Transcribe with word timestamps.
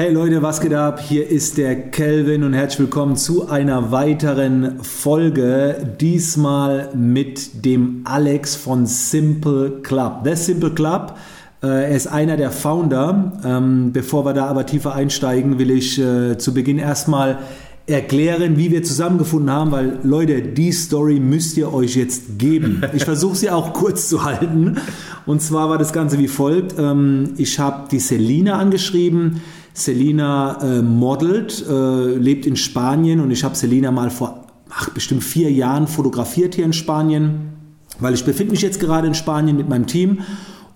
Hey 0.00 0.10
Leute, 0.10 0.40
was 0.40 0.62
geht 0.62 0.72
ab? 0.72 0.98
Hier 0.98 1.28
ist 1.28 1.58
der 1.58 1.90
Kelvin 1.90 2.42
und 2.42 2.54
herzlich 2.54 2.80
willkommen 2.80 3.16
zu 3.16 3.50
einer 3.50 3.92
weiteren 3.92 4.82
Folge. 4.82 5.94
Diesmal 6.00 6.88
mit 6.94 7.66
dem 7.66 8.00
Alex 8.04 8.56
von 8.56 8.86
Simple 8.86 9.82
Club. 9.82 10.22
The 10.24 10.36
Simple 10.36 10.70
Club. 10.70 11.18
Äh, 11.62 11.66
er 11.66 11.90
ist 11.90 12.06
einer 12.06 12.38
der 12.38 12.50
Founder. 12.50 13.32
Ähm, 13.44 13.92
bevor 13.92 14.24
wir 14.24 14.32
da 14.32 14.46
aber 14.46 14.64
tiefer 14.64 14.94
einsteigen, 14.94 15.58
will 15.58 15.70
ich 15.70 15.98
äh, 15.98 16.38
zu 16.38 16.54
Beginn 16.54 16.78
erstmal 16.78 17.40
erklären, 17.86 18.56
wie 18.56 18.70
wir 18.70 18.82
zusammengefunden 18.82 19.50
haben, 19.50 19.70
weil 19.70 19.98
Leute, 20.02 20.40
die 20.40 20.72
Story 20.72 21.20
müsst 21.20 21.58
ihr 21.58 21.74
euch 21.74 21.96
jetzt 21.96 22.38
geben. 22.38 22.82
Ich 22.94 23.04
versuche 23.04 23.36
sie 23.36 23.50
auch 23.50 23.74
kurz 23.74 24.08
zu 24.08 24.24
halten. 24.24 24.78
Und 25.26 25.42
zwar 25.42 25.68
war 25.68 25.76
das 25.76 25.92
Ganze 25.92 26.18
wie 26.18 26.28
folgt. 26.28 26.78
Ähm, 26.78 27.34
ich 27.36 27.58
habe 27.58 27.88
die 27.90 27.98
Selina 28.00 28.54
angeschrieben. 28.58 29.42
Selina 29.72 30.58
äh, 30.62 30.82
modelt, 30.82 31.64
äh, 31.68 32.14
lebt 32.16 32.46
in 32.46 32.56
Spanien 32.56 33.20
und 33.20 33.30
ich 33.30 33.44
habe 33.44 33.54
Selina 33.54 33.90
mal 33.90 34.10
vor 34.10 34.46
ach, 34.70 34.90
bestimmt 34.90 35.24
vier 35.24 35.50
Jahren 35.50 35.86
fotografiert 35.86 36.54
hier 36.54 36.64
in 36.64 36.72
Spanien, 36.72 37.52
weil 37.98 38.14
ich 38.14 38.24
befinde 38.24 38.52
mich 38.52 38.62
jetzt 38.62 38.80
gerade 38.80 39.06
in 39.06 39.14
Spanien 39.14 39.56
mit 39.56 39.68
meinem 39.68 39.86
Team 39.86 40.18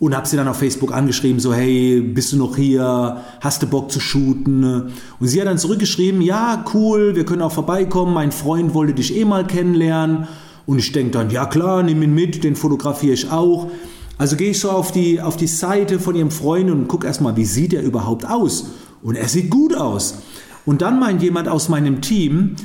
und 0.00 0.14
habe 0.14 0.26
sie 0.26 0.36
dann 0.36 0.48
auf 0.48 0.58
Facebook 0.58 0.92
angeschrieben, 0.92 1.40
so 1.40 1.54
hey, 1.54 2.00
bist 2.00 2.32
du 2.32 2.36
noch 2.36 2.56
hier, 2.56 3.18
hast 3.40 3.62
du 3.62 3.66
Bock 3.66 3.90
zu 3.90 4.00
shooten? 4.00 4.92
Und 5.20 5.28
sie 5.28 5.40
hat 5.40 5.46
dann 5.46 5.58
zurückgeschrieben, 5.58 6.20
ja, 6.20 6.64
cool, 6.74 7.14
wir 7.14 7.24
können 7.24 7.42
auch 7.42 7.52
vorbeikommen, 7.52 8.12
mein 8.12 8.32
Freund 8.32 8.74
wollte 8.74 8.94
dich 8.94 9.16
eh 9.16 9.24
mal 9.24 9.46
kennenlernen. 9.46 10.26
Und 10.66 10.78
ich 10.78 10.92
denke 10.92 11.12
dann, 11.12 11.30
ja 11.30 11.46
klar, 11.46 11.82
nimm 11.82 12.02
ihn 12.02 12.14
mit, 12.14 12.42
den 12.42 12.56
fotografiere 12.56 13.14
ich 13.14 13.30
auch. 13.30 13.70
Also 14.16 14.36
gehe 14.36 14.50
ich 14.50 14.60
so 14.60 14.70
auf 14.70 14.92
die, 14.92 15.20
auf 15.20 15.36
die 15.36 15.46
Seite 15.46 15.98
von 15.98 16.14
ihrem 16.14 16.30
Freund 16.30 16.70
und 16.70 16.88
gucke 16.88 17.06
erstmal, 17.06 17.36
wie 17.36 17.44
sieht 17.44 17.72
er 17.72 17.82
überhaupt 17.82 18.28
aus? 18.28 18.66
Und 19.04 19.16
er 19.16 19.28
sieht 19.28 19.50
gut 19.50 19.76
aus. 19.76 20.16
Und 20.64 20.80
dann 20.82 20.98
meint 20.98 21.22
jemand 21.22 21.46
aus 21.46 21.68
meinem 21.68 22.00
Team, 22.00 22.56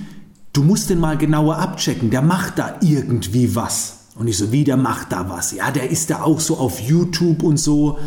du 0.54 0.64
musst 0.64 0.90
den 0.90 1.00
mal 1.00 1.18
genauer 1.18 1.58
abchecken, 1.58 2.09
der 2.09 2.22
macht 2.22 2.58
da 2.58 2.78
irgendwie 2.81 3.56
was. 3.56 4.08
Und 4.16 4.28
ich 4.28 4.38
so, 4.38 4.52
wie, 4.52 4.64
der 4.64 4.78
macht 4.78 5.12
da 5.12 5.30
was? 5.30 5.52
Ja, 5.52 5.70
der 5.70 5.92
ist 5.92 6.09
da 6.09 6.23
auch 6.23 6.40
so 6.40 6.58
auf 6.58 6.80
YouTube 6.80 7.44
und 7.44 7.58
so. 7.58 8.00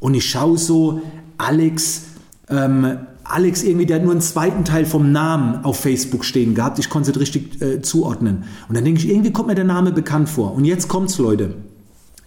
Und 0.00 0.14
ich 0.14 0.28
schaue 0.28 0.58
so, 0.58 1.02
Alex, 1.38 2.02
ähm, 2.50 2.98
Alex 3.22 3.62
irgendwie, 3.62 3.86
der 3.86 3.96
hat 3.96 4.02
nur 4.02 4.12
einen 4.12 4.20
zweiten 4.22 4.64
Teil 4.64 4.84
vom 4.84 5.12
Namen 5.12 5.64
auf 5.64 5.78
Facebook 5.78 6.24
stehen 6.24 6.54
gehabt. 6.56 6.80
Ich 6.80 6.90
konnte 6.90 7.12
es 7.12 7.20
richtig 7.20 7.62
äh, 7.62 7.80
zuordnen. 7.80 8.44
Und 8.68 8.76
dann 8.76 8.84
denke 8.84 9.00
ich, 9.00 9.08
irgendwie 9.08 9.32
kommt 9.32 9.48
mir 9.48 9.54
der 9.54 9.64
Name 9.64 9.92
bekannt 9.92 10.28
vor. 10.28 10.52
Und 10.52 10.64
jetzt 10.64 10.88
kommt's, 10.88 11.18
Leute. 11.18 11.54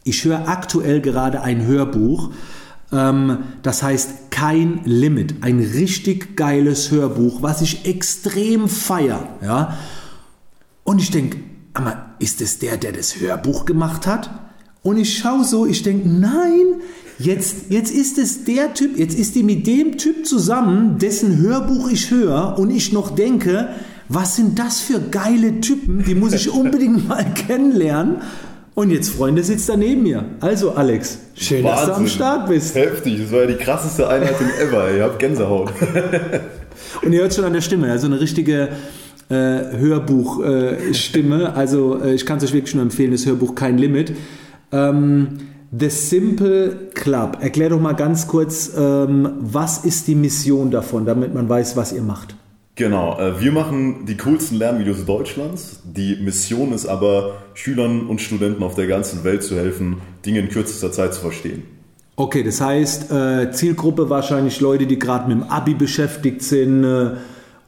Ich 0.04 0.24
höre 0.24 0.48
aktuell 0.48 1.02
gerade 1.02 1.42
ein 1.42 1.66
Hörbuch. 1.66 2.32
Ähm, 2.92 3.38
das 3.64 3.84
heißt 3.84 4.32
Kein 4.32 4.82
Limit. 4.86 5.36
Ein 5.42 5.60
richtig 5.60 6.36
geiles 6.36 6.92
Hörbuch, 6.92 7.42
was 7.42 7.62
ich 7.62 7.86
extrem 7.86 8.68
feier. 8.68 9.28
Ja? 9.42 9.78
Und 10.84 11.00
ich 11.00 11.12
denke, 11.12 11.38
ist 12.20 12.42
es 12.42 12.60
der, 12.60 12.78
der 12.78 12.92
das 12.92 13.20
Hörbuch 13.20 13.66
gemacht 13.66 14.08
hat? 14.08 14.30
Und 14.84 14.98
ich 14.98 15.20
schaue 15.20 15.44
so, 15.44 15.66
ich 15.68 15.84
denke, 15.84 16.10
nein, 16.10 16.82
jetzt, 17.20 17.70
jetzt 17.70 17.92
ist 17.92 18.18
es 18.18 18.46
der 18.46 18.74
Typ, 18.74 18.98
jetzt 18.98 19.18
ist 19.18 19.36
die 19.36 19.44
mit 19.44 19.68
dem 19.68 19.98
Typ 19.98 20.26
zusammen, 20.26 20.98
dessen 20.98 21.38
Hörbuch 21.38 21.90
ich 21.90 22.10
höre 22.10 22.58
und 22.58 22.72
ich 22.72 22.92
noch 22.92 23.14
denke, 23.14 23.70
was 24.10 24.36
sind 24.36 24.58
das 24.58 24.82
für 24.82 25.00
geile 25.00 25.62
Typen, 25.62 26.04
die 26.04 26.16
muss 26.16 26.34
ich 26.34 26.50
unbedingt 26.54 27.08
mal 27.08 27.24
kennenlernen. 27.34 28.18
Und 28.74 28.90
jetzt, 28.90 29.10
Freunde, 29.10 29.44
sitzt 29.44 29.68
da 29.68 29.76
neben 29.76 30.04
mir. 30.04 30.24
Also, 30.40 30.72
Alex, 30.72 31.20
schön, 31.36 31.64
Wahnsinn. 31.64 31.88
dass 31.88 31.88
du 31.88 32.02
am 32.02 32.08
Start 32.08 32.50
bist. 32.50 32.76
Heftig, 32.76 33.22
das 33.22 33.32
war 33.32 33.42
ja 33.42 33.48
die 33.48 33.56
krasseste 33.56 34.08
Einleitung 34.08 34.48
ever. 34.62 34.92
Ihr 34.92 35.04
habt 35.04 35.20
Gänsehaut. 35.20 35.72
Und 37.02 37.12
ihr 37.12 37.22
hört 37.22 37.34
schon 37.34 37.44
an 37.44 37.54
der 37.54 37.62
Stimme, 37.62 37.92
also 37.92 38.08
eine 38.08 38.22
richtige 38.22 38.70
äh, 39.30 39.34
Hörbuchstimme. 39.34 41.44
Äh, 41.44 41.48
also 41.48 42.02
äh, 42.02 42.14
ich 42.14 42.26
kann 42.26 42.38
es 42.38 42.46
euch 42.46 42.54
wirklich 42.54 42.74
nur 42.74 42.84
empfehlen, 42.84 43.12
das 43.12 43.26
Hörbuch 43.26 43.56
Kein 43.56 43.78
Limit. 43.78 44.14
Ähm, 44.72 45.28
The 45.78 45.90
Simple 45.90 46.90
Club. 46.94 47.38
Erklär 47.42 47.70
doch 47.70 47.80
mal 47.80 47.94
ganz 47.94 48.28
kurz, 48.28 48.72
ähm, 48.78 49.34
was 49.40 49.86
ist 49.86 50.08
die 50.08 50.16
Mission 50.16 50.72
davon, 50.72 51.06
damit 51.06 51.34
man 51.34 51.48
weiß, 51.48 51.78
was 51.78 51.94
ihr 51.94 52.02
macht. 52.02 52.36
Genau, 52.76 53.20
äh, 53.20 53.40
wir 53.42 53.52
machen 53.52 54.06
die 54.06 54.18
coolsten 54.18 54.58
Lernvideos 54.58 55.06
Deutschlands. 55.06 55.82
Die 55.84 56.16
Mission 56.16 56.72
ist 56.72 56.86
aber, 56.86 57.34
Schülern 57.54 58.08
und 58.08 58.22
Studenten 58.22 58.64
auf 58.64 58.76
der 58.76 58.88
ganzen 58.88 59.24
Welt 59.24 59.44
zu 59.44 59.56
helfen, 59.56 59.98
Dinge 60.26 60.40
in 60.40 60.50
kürzester 60.50 60.92
Zeit 60.92 61.14
zu 61.14 61.22
verstehen. 61.22 61.64
Okay, 62.16 62.44
das 62.44 62.62
heißt, 62.62 63.12
äh, 63.12 63.52
Zielgruppe 63.52 64.10
wahrscheinlich 64.10 64.62
Leute, 64.62 64.86
die 64.86 65.00
gerade 65.00 65.28
mit 65.28 65.44
dem 65.44 65.50
Abi 65.50 65.74
beschäftigt 65.74 66.44
sind, 66.44 66.84
äh, 66.84 67.12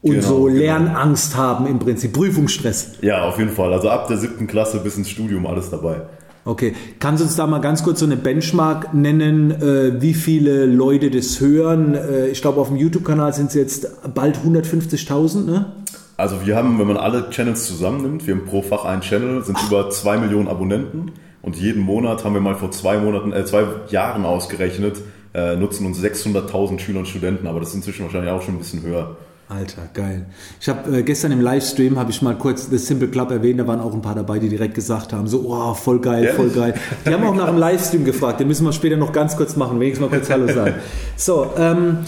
und 0.04 0.16
genau, 0.16 0.26
so 0.26 0.44
genau. 0.44 0.58
Lernangst 0.58 1.32
genau. 1.32 1.42
haben 1.42 1.66
im 1.66 1.78
Prinzip, 1.78 2.12
Prüfungsstress. 2.12 2.92
Ja, 3.00 3.22
auf 3.26 3.38
jeden 3.38 3.50
Fall. 3.50 3.72
Also 3.72 3.88
ab 3.88 4.06
der 4.06 4.18
siebten 4.18 4.46
Klasse 4.46 4.80
bis 4.80 4.98
ins 4.98 5.08
Studium 5.08 5.46
alles 5.46 5.70
dabei. 5.70 6.02
Okay, 6.46 6.74
kannst 7.00 7.22
du 7.22 7.24
uns 7.24 7.36
da 7.36 7.46
mal 7.46 7.60
ganz 7.60 7.82
kurz 7.82 8.00
so 8.00 8.06
eine 8.06 8.16
Benchmark 8.16 8.92
nennen, 8.92 9.50
äh, 9.50 10.02
wie 10.02 10.12
viele 10.12 10.66
Leute 10.66 11.10
das 11.10 11.40
hören? 11.40 11.94
Äh, 11.94 12.28
ich 12.28 12.42
glaube, 12.42 12.60
auf 12.60 12.68
dem 12.68 12.76
YouTube-Kanal 12.76 13.32
sind 13.32 13.46
es 13.46 13.54
jetzt 13.54 13.88
bald 14.14 14.38
150.000, 14.38 15.46
ne? 15.46 15.72
Also 16.18 16.46
wir 16.46 16.54
haben, 16.54 16.78
wenn 16.78 16.86
man 16.86 16.98
alle 16.98 17.30
Channels 17.30 17.66
zusammennimmt, 17.66 18.26
wir 18.26 18.34
haben 18.34 18.44
pro 18.44 18.60
Fach 18.60 18.84
einen 18.84 19.00
Channel, 19.00 19.42
sind 19.42 19.56
Ach. 19.58 19.66
über 19.68 19.90
zwei 19.90 20.18
Millionen 20.18 20.48
Abonnenten 20.48 21.12
und 21.40 21.56
jeden 21.56 21.82
Monat 21.82 22.24
haben 22.24 22.34
wir 22.34 22.42
mal 22.42 22.54
vor 22.54 22.70
zwei 22.70 22.98
Monaten, 22.98 23.32
äh, 23.32 23.46
zwei 23.46 23.64
Jahren 23.88 24.26
ausgerechnet, 24.26 25.00
äh, 25.32 25.56
nutzen 25.56 25.86
uns 25.86 25.98
600.000 25.98 26.78
Schüler 26.78 27.00
und 27.00 27.08
Studenten, 27.08 27.46
aber 27.46 27.58
das 27.58 27.70
ist 27.70 27.76
inzwischen 27.76 28.04
wahrscheinlich 28.04 28.30
auch 28.30 28.42
schon 28.42 28.56
ein 28.56 28.58
bisschen 28.58 28.82
höher. 28.82 29.16
Alter, 29.48 29.82
geil. 29.92 30.26
Ich 30.58 30.68
habe 30.68 30.98
äh, 30.98 31.02
gestern 31.02 31.32
im 31.32 31.40
Livestream 31.40 31.98
habe 31.98 32.10
ich 32.10 32.22
mal 32.22 32.36
kurz 32.36 32.70
The 32.70 32.78
Simple 32.78 33.08
Club 33.08 33.30
erwähnt, 33.30 33.60
da 33.60 33.66
waren 33.66 33.80
auch 33.80 33.92
ein 33.92 34.00
paar 34.00 34.14
dabei, 34.14 34.38
die 34.38 34.48
direkt 34.48 34.74
gesagt 34.74 35.12
haben, 35.12 35.26
so, 35.26 35.44
oh, 35.48 35.74
voll 35.74 36.00
geil, 36.00 36.32
voll 36.34 36.48
geil. 36.48 36.74
Die 37.06 37.12
haben 37.12 37.24
auch 37.24 37.34
nach 37.34 37.48
dem 37.48 37.58
Livestream 37.58 38.04
gefragt, 38.04 38.40
den 38.40 38.48
müssen 38.48 38.64
wir 38.64 38.72
später 38.72 38.96
noch 38.96 39.12
ganz 39.12 39.36
kurz 39.36 39.54
machen, 39.56 39.78
wenigstens 39.80 40.08
mal 40.08 40.16
kurz 40.16 40.30
Hallo 40.30 40.52
sagen. 40.52 40.76
So, 41.16 41.50
ähm, 41.58 41.98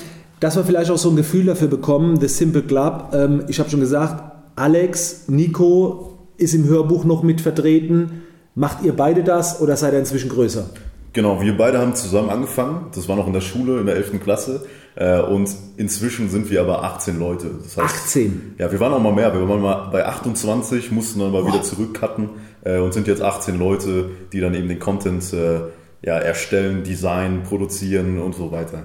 dass 0.41 0.57
wir 0.57 0.65
vielleicht 0.65 0.91
auch 0.91 0.99
so 0.99 1.11
ein 1.11 1.17
Gefühl 1.17 1.45
dafür 1.45 1.69
bekommen, 1.69 2.19
The 2.19 2.29
Simple 2.29 2.63
Club. 2.63 3.11
Ähm, 3.13 3.45
ich 3.49 3.59
habe 3.59 3.69
schon 3.69 3.81
gesagt, 3.81 4.23
Alex, 4.57 5.25
Nico 5.29 6.19
ist 6.39 6.55
im 6.55 6.67
Hörbuch 6.67 7.05
noch 7.05 7.23
mit 7.23 7.43
vertreten. 7.43 8.23
Macht 8.55 8.83
ihr 8.83 8.95
beide 8.95 9.23
das 9.23 9.61
oder 9.61 9.77
seid 9.77 9.93
ihr 9.93 9.99
inzwischen 9.99 10.31
größer? 10.31 10.71
Genau, 11.13 11.41
wir 11.41 11.57
beide 11.57 11.79
haben 11.79 11.95
zusammen 11.95 12.31
angefangen. 12.31 12.87
Das 12.95 13.09
war 13.09 13.17
noch 13.17 13.27
in 13.27 13.35
der 13.35 13.41
Schule, 13.43 13.81
in 13.81 13.87
der 13.87 13.97
11. 13.97 14.23
Klasse. 14.23 14.67
Äh, 14.97 15.21
und 15.21 15.55
inzwischen 15.77 16.31
sind 16.31 16.51
wir 16.51 16.63
aber 16.63 16.83
18 16.83 17.19
Leute. 17.19 17.51
Das 17.63 17.77
heißt, 17.77 17.95
18? 17.95 18.55
Ja, 18.59 18.73
wir 18.73 18.81
waren 18.81 18.95
auch 18.95 19.01
mal 19.01 19.13
mehr. 19.13 19.33
Wir 19.33 19.47
waren 19.47 19.61
mal 19.61 19.91
bei 19.93 20.05
28, 20.05 20.91
mussten 20.91 21.21
dann 21.21 21.33
mal 21.33 21.47
wieder 21.47 21.63
zurückcutten 21.63 22.31
äh, 22.65 22.79
und 22.79 22.95
sind 22.95 23.07
jetzt 23.07 23.23
18 23.23 23.59
Leute, 23.59 24.11
die 24.33 24.41
dann 24.41 24.55
eben 24.55 24.69
den 24.69 24.79
Content 24.79 25.33
äh, 25.35 25.61
ja, 26.03 26.19
erstellen, 26.19 26.83
designen, 26.83 27.43
produzieren 27.43 28.21
und 28.21 28.35
so 28.35 28.51
weiter. 28.51 28.85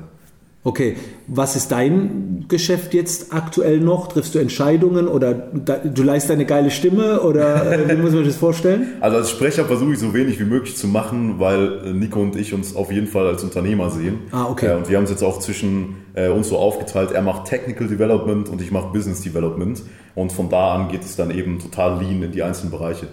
Okay, 0.64 0.96
was 1.26 1.56
ist 1.56 1.72
dein 1.72 2.46
Geschäft 2.48 2.94
jetzt 2.94 3.34
aktuell 3.34 3.80
noch? 3.80 4.10
Triffst 4.10 4.36
du 4.36 4.40
Entscheidungen 4.40 5.08
oder 5.08 5.34
du 5.34 6.04
leist 6.04 6.30
eine 6.30 6.46
geile 6.46 6.70
Stimme 6.70 7.22
oder 7.22 7.72
äh, 7.72 7.98
wie 7.98 8.00
muss 8.00 8.14
man 8.14 8.24
das 8.26 8.36
vorstellen? 8.36 8.88
Also 9.02 9.18
als 9.18 9.32
Sprecher 9.32 9.66
versuche 9.66 9.94
ich 9.94 10.00
so 10.00 10.14
wenig 10.14 10.40
wie 10.40 10.44
möglich 10.44 10.78
zu 10.78 10.88
machen, 10.88 11.40
weil 11.40 11.80
äh, 11.86 11.94
Nico 11.94 12.22
und 12.22 12.36
ich 12.36 12.54
uns 12.54 12.76
auf 12.76 12.92
jeden 12.92 13.08
Fall 13.08 13.26
als 13.26 13.44
Unternehmer 13.44 13.90
sehen. 13.90 14.20
Ah, 14.32 14.46
okay. 14.46 14.76
Und 14.76 14.88
wir 14.88 14.98
haben 14.98 15.06
es 15.06 15.10
jetzt 15.10 15.24
auch 15.24 15.40
zwischen 15.40 15.96
uns 16.14 16.50
so 16.50 16.58
aufgeteilt, 16.58 17.12
er 17.12 17.22
macht 17.22 17.46
Technical 17.46 17.88
Development 17.88 18.50
und 18.50 18.62
ich 18.62 18.70
mache 18.70 18.92
Business 18.92 19.22
Development. 19.22 19.82
Und 20.14 20.34
von 20.34 20.50
da 20.50 20.76
an 20.76 20.90
geht 20.90 21.04
es 21.04 21.16
dann 21.16 21.32
eben 21.32 21.58
total 21.58 22.04
lean 22.04 22.22
in 22.22 22.34
die 22.34 22.44
einzelnen 22.44 22.70
Bereiche. 22.70 23.08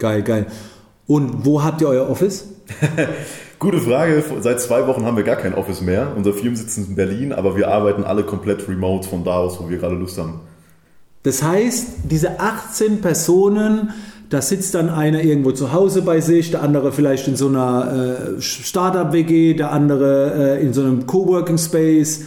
Geil, 0.00 0.22
geil. 0.22 0.46
Und 1.06 1.44
wo 1.44 1.62
habt 1.62 1.80
ihr 1.80 1.88
euer 1.88 2.10
Office? 2.10 2.48
Gute 3.60 3.78
Frage. 3.78 4.24
Seit 4.40 4.58
zwei 4.58 4.86
Wochen 4.86 5.04
haben 5.04 5.18
wir 5.18 5.22
gar 5.22 5.36
kein 5.36 5.52
Office 5.52 5.82
mehr. 5.82 6.14
Unser 6.16 6.32
Firmensitz 6.32 6.78
ist 6.78 6.88
in 6.88 6.94
Berlin, 6.94 7.34
aber 7.34 7.58
wir 7.58 7.68
arbeiten 7.68 8.04
alle 8.04 8.22
komplett 8.22 8.66
remote 8.66 9.06
von 9.06 9.22
da 9.22 9.34
aus, 9.34 9.60
wo 9.60 9.68
wir 9.68 9.76
gerade 9.76 9.96
Lust 9.96 10.16
haben. 10.16 10.40
Das 11.24 11.42
heißt, 11.42 11.88
diese 12.04 12.40
18 12.40 13.02
Personen, 13.02 13.90
da 14.30 14.40
sitzt 14.40 14.74
dann 14.74 14.88
einer 14.88 15.22
irgendwo 15.22 15.52
zu 15.52 15.74
Hause 15.74 16.00
bei 16.00 16.22
sich, 16.22 16.50
der 16.50 16.62
andere 16.62 16.90
vielleicht 16.90 17.28
in 17.28 17.36
so 17.36 17.48
einer 17.48 18.38
äh, 18.38 18.40
Startup-WG, 18.40 19.52
der 19.52 19.72
andere 19.72 20.56
äh, 20.56 20.62
in 20.62 20.72
so 20.72 20.80
einem 20.80 21.06
Coworking 21.06 21.58
Space 21.58 22.22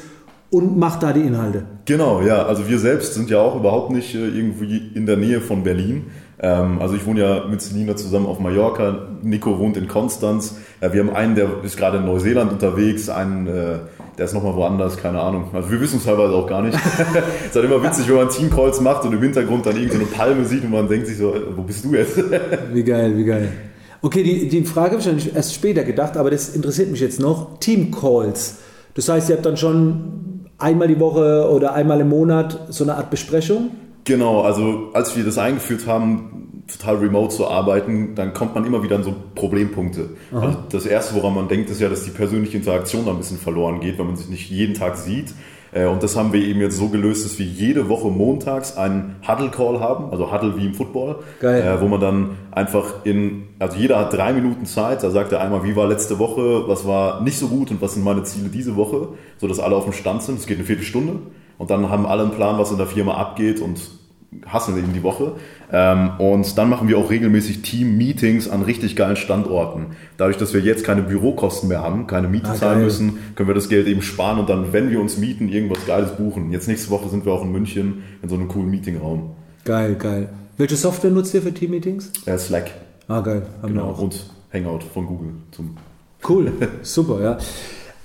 und 0.51 0.77
macht 0.77 1.01
da 1.01 1.13
die 1.13 1.21
Inhalte. 1.21 1.63
Genau, 1.85 2.21
ja. 2.21 2.45
Also 2.45 2.69
wir 2.69 2.77
selbst 2.77 3.15
sind 3.15 3.31
ja 3.31 3.39
auch 3.39 3.55
überhaupt 3.55 3.89
nicht 3.89 4.13
äh, 4.13 4.27
irgendwie 4.27 4.91
in 4.93 5.07
der 5.07 5.17
Nähe 5.17 5.41
von 5.41 5.63
Berlin. 5.63 6.11
Ähm, 6.43 6.81
also 6.81 6.95
ich 6.95 7.05
wohne 7.05 7.21
ja 7.21 7.45
mit 7.47 7.61
Selina 7.61 7.95
zusammen 7.95 8.25
auf 8.25 8.39
Mallorca, 8.39 9.07
Nico 9.21 9.57
wohnt 9.57 9.77
in 9.77 9.87
Konstanz. 9.87 10.57
wir 10.81 10.99
haben 10.99 11.15
einen, 11.15 11.35
der 11.35 11.47
ist 11.63 11.77
gerade 11.77 11.97
in 11.97 12.05
Neuseeland 12.05 12.51
unterwegs, 12.51 13.07
einen, 13.07 13.47
äh, 13.47 13.79
der 14.17 14.25
ist 14.25 14.33
nochmal 14.33 14.53
woanders, 14.53 14.97
keine 14.97 15.21
Ahnung. 15.21 15.45
Also 15.53 15.71
wir 15.71 15.79
wissen 15.79 15.97
es 15.99 16.03
teilweise 16.03 16.33
auch 16.33 16.45
gar 16.45 16.61
nicht. 16.61 16.77
es 17.41 17.47
ist 17.47 17.55
halt 17.55 17.65
immer 17.65 17.81
witzig, 17.81 18.09
wenn 18.09 18.15
man 18.15 18.29
Teamcalls 18.29 18.81
macht 18.81 19.05
und 19.05 19.13
im 19.13 19.21
Hintergrund 19.21 19.65
dann 19.65 19.77
irgendeine 19.77 20.05
Palme 20.05 20.43
sieht 20.43 20.65
und 20.65 20.71
man 20.71 20.89
denkt 20.89 21.07
sich 21.07 21.17
so, 21.17 21.33
wo 21.55 21.61
bist 21.61 21.85
du 21.85 21.95
jetzt? 21.95 22.17
wie 22.73 22.83
geil, 22.83 23.17
wie 23.17 23.23
geil. 23.23 23.49
Okay, 24.01 24.21
die, 24.21 24.49
die 24.49 24.65
Frage 24.65 24.97
habe 24.97 25.17
ich 25.17 25.33
erst 25.33 25.53
später 25.53 25.85
gedacht, 25.85 26.17
aber 26.17 26.29
das 26.29 26.49
interessiert 26.49 26.91
mich 26.91 26.99
jetzt 26.99 27.21
noch. 27.21 27.57
Teamcalls. 27.59 28.57
Das 28.95 29.07
heißt, 29.07 29.29
ihr 29.29 29.35
habt 29.37 29.45
dann 29.45 29.55
schon 29.55 30.49
einmal 30.57 30.89
die 30.89 30.99
Woche 30.99 31.49
oder 31.49 31.73
einmal 31.73 32.01
im 32.01 32.09
Monat 32.09 32.67
so 32.67 32.83
eine 32.83 32.95
Art 32.95 33.09
Besprechung? 33.09 33.71
Genau, 34.05 34.41
also 34.41 34.89
als 34.93 35.15
wir 35.15 35.23
das 35.23 35.37
eingeführt 35.37 35.87
haben, 35.87 36.63
total 36.67 36.95
remote 36.97 37.35
zu 37.35 37.47
arbeiten, 37.47 38.15
dann 38.15 38.33
kommt 38.33 38.55
man 38.55 38.65
immer 38.65 38.83
wieder 38.83 38.95
an 38.95 39.03
so 39.03 39.13
Problempunkte. 39.35 40.09
Also 40.31 40.57
das 40.69 40.85
erste, 40.85 41.15
woran 41.15 41.35
man 41.35 41.47
denkt, 41.47 41.69
ist 41.69 41.81
ja, 41.81 41.89
dass 41.89 42.03
die 42.03 42.11
persönliche 42.11 42.57
Interaktion 42.57 43.05
da 43.05 43.11
ein 43.11 43.17
bisschen 43.17 43.37
verloren 43.37 43.79
geht, 43.79 43.97
wenn 43.97 44.07
man 44.07 44.15
sich 44.15 44.29
nicht 44.29 44.49
jeden 44.49 44.73
Tag 44.73 44.97
sieht. 44.97 45.33
Äh, 45.71 45.87
und 45.87 46.03
das 46.03 46.15
haben 46.15 46.33
wir 46.33 46.41
eben 46.41 46.59
jetzt 46.59 46.77
so 46.77 46.89
gelöst, 46.89 47.25
dass 47.25 47.39
wir 47.39 47.45
jede 47.45 47.89
Woche 47.89 48.09
montags 48.09 48.77
einen 48.77 49.15
Huddle-Call 49.27 49.79
haben, 49.79 50.11
also 50.11 50.31
Huddle 50.31 50.55
wie 50.57 50.67
im 50.67 50.73
Football, 50.73 51.17
Geil. 51.39 51.61
Äh, 51.61 51.81
wo 51.81 51.87
man 51.87 51.99
dann 51.99 52.37
einfach 52.51 53.05
in, 53.05 53.43
also 53.59 53.77
jeder 53.77 53.99
hat 53.99 54.13
drei 54.13 54.33
Minuten 54.33 54.65
Zeit, 54.65 55.03
da 55.03 55.09
sagt 55.09 55.31
er 55.31 55.41
einmal, 55.41 55.63
wie 55.63 55.75
war 55.75 55.87
letzte 55.87 56.19
Woche, 56.19 56.67
was 56.67 56.85
war 56.85 57.21
nicht 57.21 57.37
so 57.37 57.47
gut 57.47 57.71
und 57.71 57.81
was 57.81 57.95
sind 57.95 58.03
meine 58.03 58.23
Ziele 58.23 58.49
diese 58.49 58.75
Woche, 58.75 59.09
sodass 59.39 59.59
alle 59.59 59.75
auf 59.75 59.85
dem 59.85 59.93
Stand 59.93 60.21
sind. 60.23 60.39
Es 60.39 60.45
geht 60.45 60.57
eine 60.57 60.65
Viertelstunde 60.65 61.13
und 61.63 61.69
dann 61.69 61.89
haben 61.89 62.05
alle 62.05 62.23
einen 62.23 62.31
Plan, 62.33 62.57
was 62.59 62.71
in 62.71 62.77
der 62.77 62.87
Firma 62.87 63.13
abgeht 63.13 63.61
und 63.61 63.79
hassen 64.45 64.77
eben 64.77 64.91
die 64.91 65.01
Woche. 65.03 65.33
Ähm, 65.71 66.11
und 66.17 66.57
dann 66.57 66.67
machen 66.69 66.89
wir 66.89 66.97
auch 66.97 67.09
regelmäßig 67.09 67.61
Team-Meetings 67.61 68.49
an 68.49 68.63
richtig 68.63 68.97
geilen 68.97 69.15
Standorten. 69.15 69.85
Dadurch, 70.17 70.35
dass 70.37 70.53
wir 70.53 70.59
jetzt 70.59 70.83
keine 70.83 71.03
Bürokosten 71.03 71.69
mehr 71.69 71.81
haben, 71.81 72.05
keine 72.05 72.27
Miete 72.27 72.49
Ah, 72.49 72.55
zahlen 72.55 72.75
geil. 72.79 72.83
müssen, 72.85 73.17
können 73.35 73.47
wir 73.47 73.55
das 73.55 73.69
Geld 73.69 73.87
eben 73.87 74.01
sparen 74.01 74.39
und 74.39 74.49
dann, 74.49 74.73
wenn 74.73 74.89
wir 74.91 74.99
uns 74.99 75.17
mieten, 75.17 75.47
irgendwas 75.47 75.85
Geiles 75.87 76.11
buchen. 76.17 76.51
Jetzt 76.51 76.67
nächste 76.67 76.89
Woche 76.89 77.07
sind 77.09 77.25
wir 77.25 77.31
auch 77.31 77.43
in 77.43 77.51
München 77.53 78.03
in 78.21 78.27
so 78.27 78.35
einem 78.35 78.49
coolen 78.49 78.69
Meetingraum. 78.69 79.31
Geil, 79.63 79.95
geil. 79.95 80.27
Welche 80.57 80.75
Software 80.75 81.11
nutzt 81.11 81.33
ihr 81.33 81.41
für 81.41 81.53
Team-Meetings? 81.53 82.11
Äh, 82.25 82.37
Slack, 82.37 82.71
Ah, 83.07 83.21
geil. 83.21 83.43
Haben 83.61 83.69
genau. 83.73 83.85
wir 83.87 83.91
auch. 83.93 83.99
Und 83.99 84.25
Hangout 84.53 84.79
von 84.93 85.05
Google. 85.05 85.29
Zum 85.51 85.77
Cool, 86.27 86.51
super, 86.81 87.21
ja. 87.21 87.37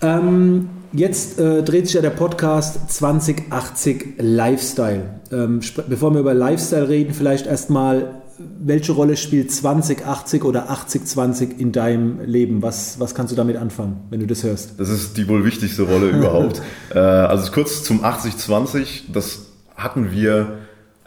Ähm, 0.01 0.69
jetzt 0.93 1.39
äh, 1.39 1.63
dreht 1.63 1.87
sich 1.87 1.95
ja 1.95 2.03
der 2.03 2.11
Podcast 2.11 2.91
2080 2.91 4.15
Lifestyle. 4.19 5.21
Ähm, 5.31 5.61
bevor 5.89 6.13
wir 6.13 6.21
über 6.21 6.35
Lifestyle 6.35 6.89
reden, 6.89 7.15
vielleicht 7.15 7.47
erstmal, 7.47 8.23
welche 8.39 8.93
Rolle 8.93 9.17
spielt 9.17 9.53
2080 9.53 10.45
oder 10.45 10.71
8020 10.71 11.61
in 11.61 11.73
deinem 11.73 12.21
Leben? 12.25 12.63
Was, 12.63 13.01
was 13.01 13.15
kannst 13.15 13.33
du 13.33 13.37
damit 13.37 13.57
anfangen, 13.57 14.01
wenn 14.11 14.21
du 14.21 14.27
das 14.27 14.43
hörst? 14.45 14.79
Das 14.79 14.89
ist 14.89 15.17
die 15.17 15.29
wohl 15.29 15.45
wichtigste 15.45 15.83
Rolle 15.83 16.11
überhaupt. 16.11 16.63
äh, 16.95 16.99
also 16.99 17.51
kurz 17.53 17.83
zum 17.83 18.05
80-20, 18.05 19.13
das 19.13 19.47
hatten 19.77 20.11
wir, 20.13 20.59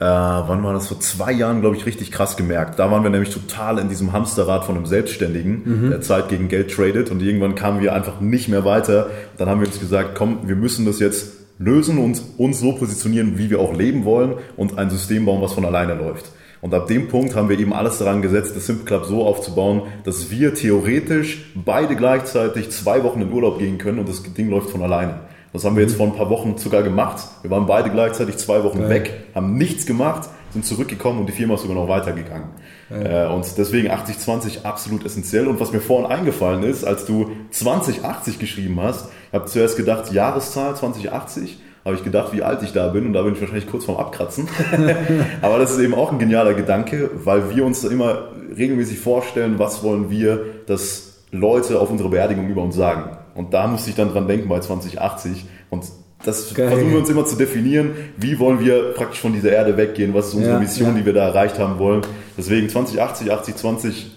äh, 0.01 0.03
wann 0.03 0.63
war 0.63 0.73
das, 0.73 0.87
vor 0.87 0.99
zwei 0.99 1.31
Jahren, 1.31 1.61
glaube 1.61 1.75
ich, 1.75 1.85
richtig 1.85 2.11
krass 2.11 2.35
gemerkt. 2.35 2.79
Da 2.79 2.89
waren 2.89 3.03
wir 3.03 3.11
nämlich 3.11 3.29
total 3.29 3.77
in 3.77 3.87
diesem 3.87 4.13
Hamsterrad 4.13 4.65
von 4.65 4.75
einem 4.75 4.87
Selbstständigen, 4.87 5.89
der 5.91 6.01
Zeit 6.01 6.27
gegen 6.29 6.47
Geld 6.47 6.71
tradet 6.71 7.11
und 7.11 7.21
irgendwann 7.21 7.53
kamen 7.53 7.81
wir 7.81 7.93
einfach 7.93 8.19
nicht 8.19 8.47
mehr 8.49 8.65
weiter. 8.65 9.11
Dann 9.37 9.47
haben 9.47 9.61
wir 9.61 9.67
uns 9.67 9.79
gesagt, 9.79 10.15
komm, 10.15 10.47
wir 10.47 10.55
müssen 10.55 10.87
das 10.87 10.99
jetzt 10.99 11.33
lösen 11.59 11.99
und 11.99 12.19
uns 12.39 12.59
so 12.59 12.71
positionieren, 12.71 13.37
wie 13.37 13.51
wir 13.51 13.59
auch 13.59 13.75
leben 13.75 14.03
wollen 14.03 14.33
und 14.57 14.79
ein 14.79 14.89
System 14.89 15.25
bauen, 15.25 15.39
was 15.39 15.53
von 15.53 15.65
alleine 15.65 15.93
läuft. 15.93 16.25
Und 16.61 16.73
ab 16.73 16.87
dem 16.87 17.07
Punkt 17.07 17.35
haben 17.35 17.49
wir 17.49 17.59
eben 17.59 17.71
alles 17.71 17.99
daran 17.99 18.23
gesetzt, 18.23 18.55
das 18.55 18.65
Simple 18.65 18.85
Club 18.85 19.05
so 19.05 19.23
aufzubauen, 19.23 19.83
dass 20.03 20.31
wir 20.31 20.55
theoretisch 20.55 21.51
beide 21.53 21.95
gleichzeitig 21.95 22.71
zwei 22.71 23.03
Wochen 23.03 23.21
in 23.21 23.31
Urlaub 23.31 23.59
gehen 23.59 23.77
können 23.77 23.99
und 23.99 24.09
das 24.09 24.23
Ding 24.33 24.49
läuft 24.49 24.71
von 24.71 24.81
alleine. 24.81 25.19
Das 25.53 25.65
haben 25.65 25.75
wir 25.75 25.83
jetzt 25.83 25.95
vor 25.95 26.05
ein 26.05 26.15
paar 26.15 26.29
Wochen 26.29 26.57
sogar 26.57 26.81
gemacht. 26.81 27.21
Wir 27.41 27.51
waren 27.51 27.65
beide 27.65 27.89
gleichzeitig 27.89 28.37
zwei 28.37 28.63
Wochen 28.63 28.79
Geil. 28.79 28.89
weg, 28.89 29.13
haben 29.35 29.57
nichts 29.57 29.85
gemacht, 29.85 30.29
sind 30.51 30.65
zurückgekommen 30.65 31.19
und 31.19 31.27
die 31.27 31.33
Firma 31.33 31.55
ist 31.55 31.61
sogar 31.61 31.75
noch 31.75 31.89
weitergegangen. 31.89 32.49
Äh, 32.89 33.27
und 33.27 33.45
deswegen 33.57 33.89
80-20 33.89 34.63
absolut 34.63 35.05
essentiell. 35.05 35.47
Und 35.47 35.59
was 35.59 35.71
mir 35.71 35.81
vorhin 35.81 36.09
eingefallen 36.09 36.63
ist, 36.63 36.83
als 36.83 37.05
du 37.05 37.31
2080 37.51 38.39
geschrieben 38.39 38.79
hast, 38.81 39.09
ich 39.29 39.33
habe 39.33 39.45
zuerst 39.45 39.77
gedacht, 39.77 40.11
Jahreszahl 40.11 40.75
2080, 40.75 41.59
habe 41.83 41.95
ich 41.95 42.03
gedacht, 42.03 42.31
wie 42.31 42.43
alt 42.43 42.61
ich 42.63 42.73
da 42.73 42.89
bin 42.89 43.07
und 43.07 43.13
da 43.13 43.23
bin 43.23 43.33
ich 43.33 43.41
wahrscheinlich 43.41 43.67
kurz 43.67 43.85
vorm 43.85 43.97
Abkratzen. 43.97 44.47
Aber 45.41 45.57
das 45.57 45.71
ist 45.71 45.79
eben 45.79 45.95
auch 45.95 46.11
ein 46.11 46.19
genialer 46.19 46.53
Gedanke, 46.53 47.09
weil 47.23 47.55
wir 47.55 47.65
uns 47.65 47.83
immer 47.83 48.29
regelmäßig 48.55 48.99
vorstellen, 48.99 49.57
was 49.57 49.83
wollen 49.83 50.09
wir, 50.09 50.45
dass 50.67 51.23
Leute 51.31 51.79
auf 51.79 51.89
unsere 51.89 52.09
Beerdigung 52.09 52.49
über 52.49 52.61
uns 52.61 52.75
sagen. 52.75 53.17
Und 53.35 53.53
da 53.53 53.67
musste 53.67 53.89
ich 53.89 53.95
dann 53.95 54.09
dran 54.11 54.27
denken 54.27 54.47
bei 54.49 54.59
2080 54.59 55.45
und 55.69 55.83
das 56.23 56.53
Geil. 56.53 56.69
versuchen 56.69 56.91
wir 56.91 56.99
uns 56.99 57.09
immer 57.09 57.25
zu 57.25 57.35
definieren, 57.35 57.91
wie 58.17 58.37
wollen 58.37 58.59
wir 58.59 58.93
praktisch 58.93 59.19
von 59.21 59.33
dieser 59.33 59.51
Erde 59.51 59.75
weggehen, 59.77 60.13
was 60.13 60.27
ist 60.27 60.33
unsere 60.35 60.53
Ja, 60.53 60.59
Mission, 60.59 60.89
ja. 60.89 60.93
die 60.99 61.05
wir 61.05 61.13
da 61.13 61.27
erreicht 61.27 61.57
haben 61.57 61.79
wollen. 61.79 62.01
Deswegen 62.37 62.69
2080, 62.69 63.31
80, 63.31 63.55
20, 63.55 64.11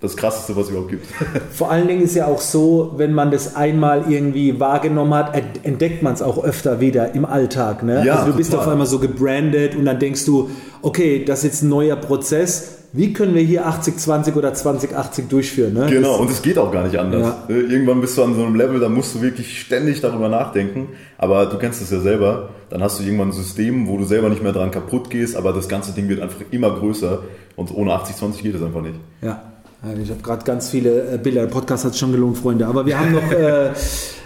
das 0.00 0.16
krasseste, 0.16 0.54
was 0.56 0.64
es 0.64 0.70
überhaupt 0.70 0.90
gibt. 0.90 1.06
Vor 1.52 1.70
allen 1.70 1.88
Dingen 1.88 2.02
ist 2.02 2.14
ja 2.14 2.26
auch 2.26 2.40
so, 2.40 2.92
wenn 2.96 3.12
man 3.12 3.30
das 3.30 3.54
einmal 3.56 4.04
irgendwie 4.10 4.58
wahrgenommen 4.60 5.12
hat, 5.14 5.34
ent- 5.34 5.64
entdeckt 5.64 6.02
man 6.02 6.14
es 6.14 6.22
auch 6.22 6.42
öfter 6.42 6.80
wieder 6.80 7.14
im 7.14 7.24
Alltag. 7.24 7.82
Ne? 7.82 8.02
Ja, 8.06 8.16
also 8.16 8.30
du 8.32 8.36
bist 8.36 8.50
total. 8.52 8.66
auf 8.66 8.72
einmal 8.72 8.86
so 8.86 8.98
gebrandet 8.98 9.74
und 9.74 9.84
dann 9.86 9.98
denkst 9.98 10.24
du, 10.24 10.50
okay, 10.82 11.24
das 11.24 11.40
ist 11.40 11.44
jetzt 11.44 11.62
ein 11.62 11.68
neuer 11.70 11.96
Prozess. 11.96 12.75
Wie 12.96 13.12
können 13.12 13.34
wir 13.34 13.42
hier 13.42 13.66
80-20 13.68 14.34
oder 14.36 14.52
20-80 14.52 15.28
durchführen? 15.28 15.74
Ne? 15.74 15.86
Genau, 15.90 16.16
und 16.18 16.30
es 16.30 16.40
geht 16.40 16.56
auch 16.56 16.72
gar 16.72 16.84
nicht 16.84 16.98
anders. 16.98 17.34
Ja. 17.48 17.54
Äh, 17.54 17.60
Irgendwann 17.60 18.00
bist 18.00 18.16
du 18.16 18.22
an 18.22 18.34
so 18.34 18.42
einem 18.42 18.54
Level, 18.54 18.80
da 18.80 18.88
musst 18.88 19.14
du 19.14 19.20
wirklich 19.20 19.60
ständig 19.60 20.00
darüber 20.00 20.30
nachdenken. 20.30 20.88
Aber 21.18 21.44
du 21.46 21.58
kennst 21.58 21.82
es 21.82 21.90
ja 21.90 22.00
selber. 22.00 22.48
Dann 22.70 22.82
hast 22.82 22.98
du 22.98 23.04
irgendwann 23.04 23.28
ein 23.28 23.32
System, 23.32 23.86
wo 23.86 23.98
du 23.98 24.04
selber 24.04 24.30
nicht 24.30 24.42
mehr 24.42 24.52
dran 24.52 24.70
kaputt 24.70 25.10
gehst, 25.10 25.36
aber 25.36 25.52
das 25.52 25.68
ganze 25.68 25.92
Ding 25.92 26.08
wird 26.08 26.20
einfach 26.20 26.40
immer 26.50 26.70
größer. 26.70 27.20
Und 27.54 27.72
ohne 27.74 27.92
80-20 27.92 28.42
geht 28.42 28.54
es 28.54 28.62
einfach 28.62 28.80
nicht. 28.82 28.94
Ja, 29.20 29.42
Ja, 29.82 29.92
ich 30.02 30.10
habe 30.10 30.22
gerade 30.22 30.44
ganz 30.44 30.70
viele 30.70 31.12
äh, 31.12 31.18
Bilder. 31.18 31.42
Der 31.42 31.48
Podcast 31.48 31.84
hat 31.84 31.96
schon 31.96 32.12
gelohnt, 32.12 32.38
Freunde. 32.38 32.66
Aber 32.66 32.86
wir 32.86 32.98
haben 32.98 33.12
noch 33.12 33.30
äh, 33.30 33.68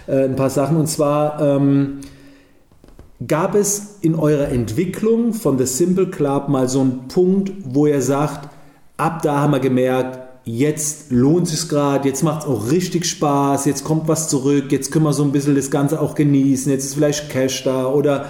äh, 0.07 0.25
ein 0.25 0.35
paar 0.37 0.49
Sachen. 0.49 0.77
Und 0.77 0.87
zwar 0.87 1.41
ähm, 1.41 1.99
gab 3.27 3.53
es 3.53 3.97
in 4.01 4.15
eurer 4.15 4.47
Entwicklung 4.49 5.33
von 5.33 5.57
The 5.57 5.65
Simple 5.65 6.07
Club 6.07 6.47
mal 6.47 6.67
so 6.69 6.81
einen 6.81 7.07
Punkt, 7.09 7.51
wo 7.65 7.85
ihr 7.85 8.01
sagt, 8.01 8.49
ab 9.01 9.21
da 9.23 9.39
haben 9.41 9.51
wir 9.51 9.59
gemerkt, 9.59 10.19
jetzt 10.43 11.11
lohnt 11.11 11.47
sich 11.47 11.67
gerade, 11.67 12.07
jetzt 12.07 12.23
macht 12.23 12.43
es 12.43 12.47
auch 12.47 12.71
richtig 12.71 13.05
Spaß, 13.05 13.65
jetzt 13.65 13.83
kommt 13.83 14.07
was 14.07 14.29
zurück, 14.29 14.71
jetzt 14.71 14.91
können 14.91 15.05
wir 15.05 15.13
so 15.13 15.23
ein 15.23 15.31
bisschen 15.31 15.55
das 15.55 15.71
Ganze 15.71 15.99
auch 15.99 16.15
genießen, 16.15 16.71
jetzt 16.71 16.85
ist 16.85 16.95
vielleicht 16.95 17.29
Cash 17.29 17.63
da 17.63 17.85
oder 17.87 18.25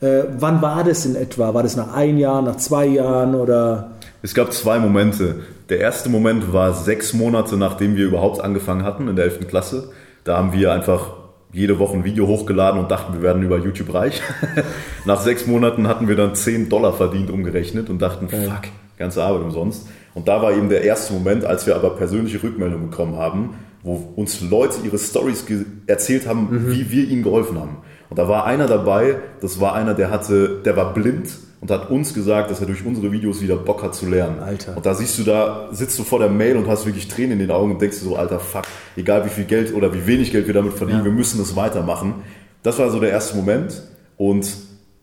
äh, 0.00 0.24
wann 0.38 0.62
war 0.62 0.84
das 0.84 1.04
in 1.04 1.14
etwa? 1.14 1.52
War 1.54 1.62
das 1.62 1.76
nach 1.76 1.92
ein 1.94 2.18
Jahr, 2.18 2.42
nach 2.42 2.56
zwei 2.56 2.86
Jahren 2.86 3.34
oder? 3.34 3.92
Es 4.22 4.34
gab 4.34 4.52
zwei 4.52 4.78
Momente. 4.78 5.36
Der 5.68 5.78
erste 5.78 6.08
Moment 6.08 6.52
war 6.52 6.74
sechs 6.74 7.12
Monate, 7.12 7.56
nachdem 7.56 7.96
wir 7.96 8.06
überhaupt 8.06 8.40
angefangen 8.40 8.84
hatten, 8.84 9.08
in 9.08 9.16
der 9.16 9.26
11. 9.26 9.48
Klasse. 9.48 9.90
Da 10.24 10.36
haben 10.36 10.52
wir 10.52 10.72
einfach 10.72 11.12
jede 11.52 11.78
Woche 11.78 11.96
ein 11.96 12.04
Video 12.04 12.26
hochgeladen 12.26 12.80
und 12.80 12.90
dachten, 12.90 13.12
wir 13.14 13.22
werden 13.22 13.42
über 13.42 13.58
YouTube 13.58 13.92
reich. 13.92 14.22
Nach 15.04 15.20
sechs 15.20 15.46
Monaten 15.46 15.86
hatten 15.86 16.08
wir 16.08 16.16
dann 16.16 16.34
10 16.34 16.68
Dollar 16.68 16.92
verdient 16.92 17.30
umgerechnet 17.30 17.90
und 17.90 18.00
dachten, 18.00 18.28
fuck, 18.28 18.68
ganze 18.98 19.22
Arbeit 19.22 19.42
umsonst. 19.42 19.88
Und 20.20 20.28
da 20.28 20.42
war 20.42 20.52
eben 20.52 20.68
der 20.68 20.84
erste 20.84 21.14
Moment, 21.14 21.46
als 21.46 21.66
wir 21.66 21.74
aber 21.74 21.96
persönliche 21.96 22.42
Rückmeldungen 22.42 22.90
bekommen 22.90 23.16
haben, 23.16 23.54
wo 23.82 24.12
uns 24.16 24.42
Leute 24.42 24.74
ihre 24.84 24.98
Stories 24.98 25.46
erzählt 25.86 26.26
haben, 26.26 26.66
wie 26.70 26.90
wir 26.90 27.08
ihnen 27.08 27.22
geholfen 27.22 27.58
haben. 27.58 27.78
Und 28.10 28.18
da 28.18 28.28
war 28.28 28.44
einer 28.44 28.66
dabei, 28.66 29.16
das 29.40 29.60
war 29.60 29.74
einer, 29.74 29.94
der 29.94 30.10
hatte, 30.10 30.60
der 30.62 30.76
war 30.76 30.92
blind 30.92 31.30
und 31.62 31.70
hat 31.70 31.88
uns 31.88 32.12
gesagt, 32.12 32.50
dass 32.50 32.60
er 32.60 32.66
durch 32.66 32.84
unsere 32.84 33.10
Videos 33.12 33.40
wieder 33.40 33.56
Bock 33.56 33.82
hat 33.82 33.94
zu 33.94 34.10
lernen. 34.10 34.40
Alter. 34.40 34.76
Und 34.76 34.84
da 34.84 34.92
siehst 34.92 35.18
du 35.18 35.22
da, 35.22 35.70
sitzt 35.72 35.98
du 35.98 36.02
vor 36.04 36.18
der 36.18 36.28
Mail 36.28 36.58
und 36.58 36.68
hast 36.68 36.84
wirklich 36.84 37.08
Tränen 37.08 37.32
in 37.32 37.38
den 37.38 37.50
Augen 37.50 37.72
und 37.72 37.80
denkst 37.80 38.00
dir 38.00 38.04
so, 38.04 38.16
alter 38.16 38.40
Fuck, 38.40 38.64
egal 38.96 39.24
wie 39.24 39.30
viel 39.30 39.44
Geld 39.44 39.72
oder 39.74 39.94
wie 39.94 40.06
wenig 40.06 40.32
Geld 40.32 40.46
wir 40.48 40.52
damit 40.52 40.74
verdienen, 40.74 40.98
Ja. 40.98 41.04
wir 41.06 41.12
müssen 41.12 41.38
das 41.38 41.56
weitermachen. 41.56 42.16
Das 42.62 42.78
war 42.78 42.90
so 42.90 43.00
der 43.00 43.08
erste 43.08 43.38
Moment 43.38 43.82
und 44.18 44.46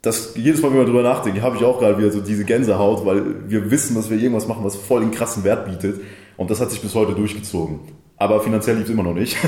das, 0.02 0.36
jedes 0.36 0.62
Mal, 0.62 0.72
wenn 0.72 0.80
wir 0.80 0.86
drüber 0.86 1.04
nachdenken, 1.04 1.42
habe 1.42 1.58
ich 1.58 1.64
auch 1.64 1.80
gerade 1.80 1.98
wieder 1.98 2.12
so 2.12 2.22
diese 2.22 2.46
Gänsehaut, 2.46 3.06
weil 3.06 3.50
wir 3.50 3.72
wissen, 3.72 3.96
dass 3.96 4.10
wir 4.10 4.18
irgendwas 4.18 4.48
machen, 4.48 4.64
was 4.64 4.76
voll 4.76 5.02
den 5.02 5.12
krassen 5.12 5.44
Wert 5.44 5.66
bietet. 5.66 6.02
Und 6.38 6.52
das 6.52 6.62
hat 6.62 6.72
sich 6.72 6.82
bis 6.82 6.94
heute 6.94 7.14
durchgezogen. 7.14 7.80
Aber 8.16 8.42
finanziell 8.42 8.78
lief 8.78 8.86
es 8.86 8.92
immer 8.92 9.04
noch 9.04 9.14
nicht. 9.14 9.38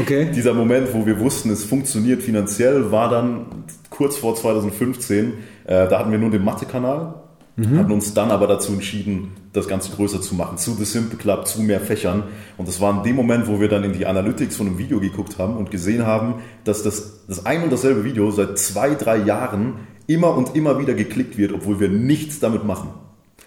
Okay. 0.00 0.30
Dieser 0.34 0.54
Moment, 0.54 0.92
wo 0.92 1.06
wir 1.06 1.18
wussten, 1.20 1.50
es 1.50 1.64
funktioniert 1.64 2.22
finanziell, 2.22 2.90
war 2.90 3.08
dann 3.08 3.64
kurz 3.90 4.16
vor 4.16 4.34
2015. 4.34 5.34
Äh, 5.64 5.88
da 5.88 5.98
hatten 5.98 6.10
wir 6.10 6.18
nur 6.18 6.30
den 6.30 6.44
Mathe-Kanal, 6.44 7.14
hatten 7.56 7.92
uns 7.92 8.14
dann 8.14 8.30
aber 8.32 8.48
dazu 8.48 8.72
entschieden, 8.72 9.32
das 9.52 9.68
Ganze 9.68 9.92
größer 9.94 10.20
zu 10.20 10.34
machen, 10.34 10.58
zu 10.58 10.72
The 10.72 10.84
Simple 10.84 11.16
Club, 11.16 11.46
zu 11.46 11.62
mehr 11.62 11.80
Fächern. 11.80 12.24
Und 12.56 12.66
das 12.66 12.80
war 12.80 12.96
in 12.96 13.04
dem 13.04 13.14
Moment, 13.14 13.46
wo 13.46 13.60
wir 13.60 13.68
dann 13.68 13.84
in 13.84 13.92
die 13.92 14.06
Analytics 14.06 14.56
von 14.56 14.66
einem 14.66 14.78
Video 14.78 14.98
geguckt 14.98 15.38
haben 15.38 15.56
und 15.56 15.70
gesehen 15.70 16.04
haben, 16.04 16.42
dass 16.64 16.82
das, 16.82 17.24
das 17.28 17.46
ein 17.46 17.62
und 17.62 17.72
dasselbe 17.72 18.04
Video 18.04 18.30
seit 18.32 18.58
zwei, 18.58 18.96
drei 18.96 19.18
Jahren 19.18 19.74
immer 20.08 20.36
und 20.36 20.56
immer 20.56 20.80
wieder 20.80 20.94
geklickt 20.94 21.38
wird, 21.38 21.52
obwohl 21.52 21.78
wir 21.78 21.88
nichts 21.88 22.40
damit 22.40 22.64
machen. 22.64 22.88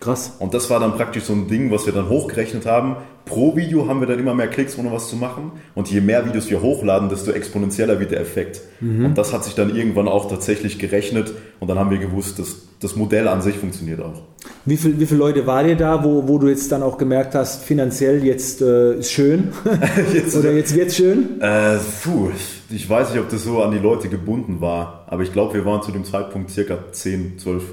Krass. 0.08 0.32
Und 0.40 0.54
das 0.54 0.70
war 0.70 0.80
dann 0.80 0.94
praktisch 0.96 1.24
so 1.26 1.34
ein 1.34 1.48
Ding, 1.48 1.70
was 1.70 1.86
wir 1.86 1.94
dann 1.94 2.08
hochgerechnet 2.08 2.66
haben. 2.66 2.96
Pro 3.26 3.58
Video 3.58 3.90
haben 3.90 4.00
wir 4.00 4.08
dann 4.08 4.20
immer 4.20 4.34
mehr 4.34 4.48
Klicks, 4.48 4.78
ohne 4.80 4.90
was 4.92 5.10
zu 5.10 5.18
machen. 5.18 5.52
Und 5.76 5.92
je 5.92 6.00
mehr 6.00 6.26
Videos 6.26 6.50
wir 6.50 6.62
hochladen, 6.62 7.10
desto 7.10 7.32
exponentieller 7.32 8.00
wird 8.00 8.12
der 8.12 8.22
Effekt. 8.22 8.62
Und 8.80 9.16
das 9.18 9.34
hat 9.34 9.44
sich 9.44 9.54
dann 9.54 9.76
irgendwann 9.76 10.08
auch 10.08 10.30
tatsächlich 10.30 10.80
gerechnet. 10.80 11.34
Und 11.60 11.68
dann 11.70 11.78
haben 11.78 11.92
wir 11.92 11.98
gewusst, 11.98 12.40
dass 12.40 12.56
das 12.80 12.96
Modell 12.96 13.28
an 13.28 13.42
sich 13.42 13.58
funktioniert 13.58 14.00
auch. 14.02 14.22
Wie, 14.64 14.78
viel, 14.78 14.98
wie 14.98 15.06
viele 15.06 15.20
Leute 15.20 15.46
war 15.46 15.66
ihr 15.68 15.76
da, 15.76 16.04
wo, 16.06 16.26
wo 16.28 16.38
du 16.38 16.48
jetzt 16.48 16.72
dann 16.72 16.84
auch 16.84 16.98
gemerkt 16.98 17.36
hast, 17.36 17.64
finanziell 17.64 18.24
jetzt 18.24 18.62
äh, 18.62 18.94
ist 19.00 19.12
schön 19.12 19.50
Jetzt- 20.14 20.38
oder 20.38 20.54
jetzt 20.54 20.74
wird's 20.74 20.96
schön? 20.96 21.42
Äh, 21.42 21.78
puh, 22.04 22.30
ich, 22.34 22.76
ich 22.76 22.90
weiß 22.90 23.12
nicht, 23.12 23.20
ob 23.20 23.30
das 23.30 23.44
so 23.44 23.62
an 23.62 23.72
die 23.72 23.80
Leute 23.80 24.08
gebunden 24.08 24.62
war. 24.62 25.04
Aber 25.08 25.24
ich 25.24 25.34
glaube, 25.34 25.56
wir 25.56 25.66
waren 25.66 25.82
zu 25.82 25.92
dem 25.92 26.06
Zeitpunkt 26.06 26.50
circa 26.50 26.78
10, 26.92 27.40
12. 27.40 27.64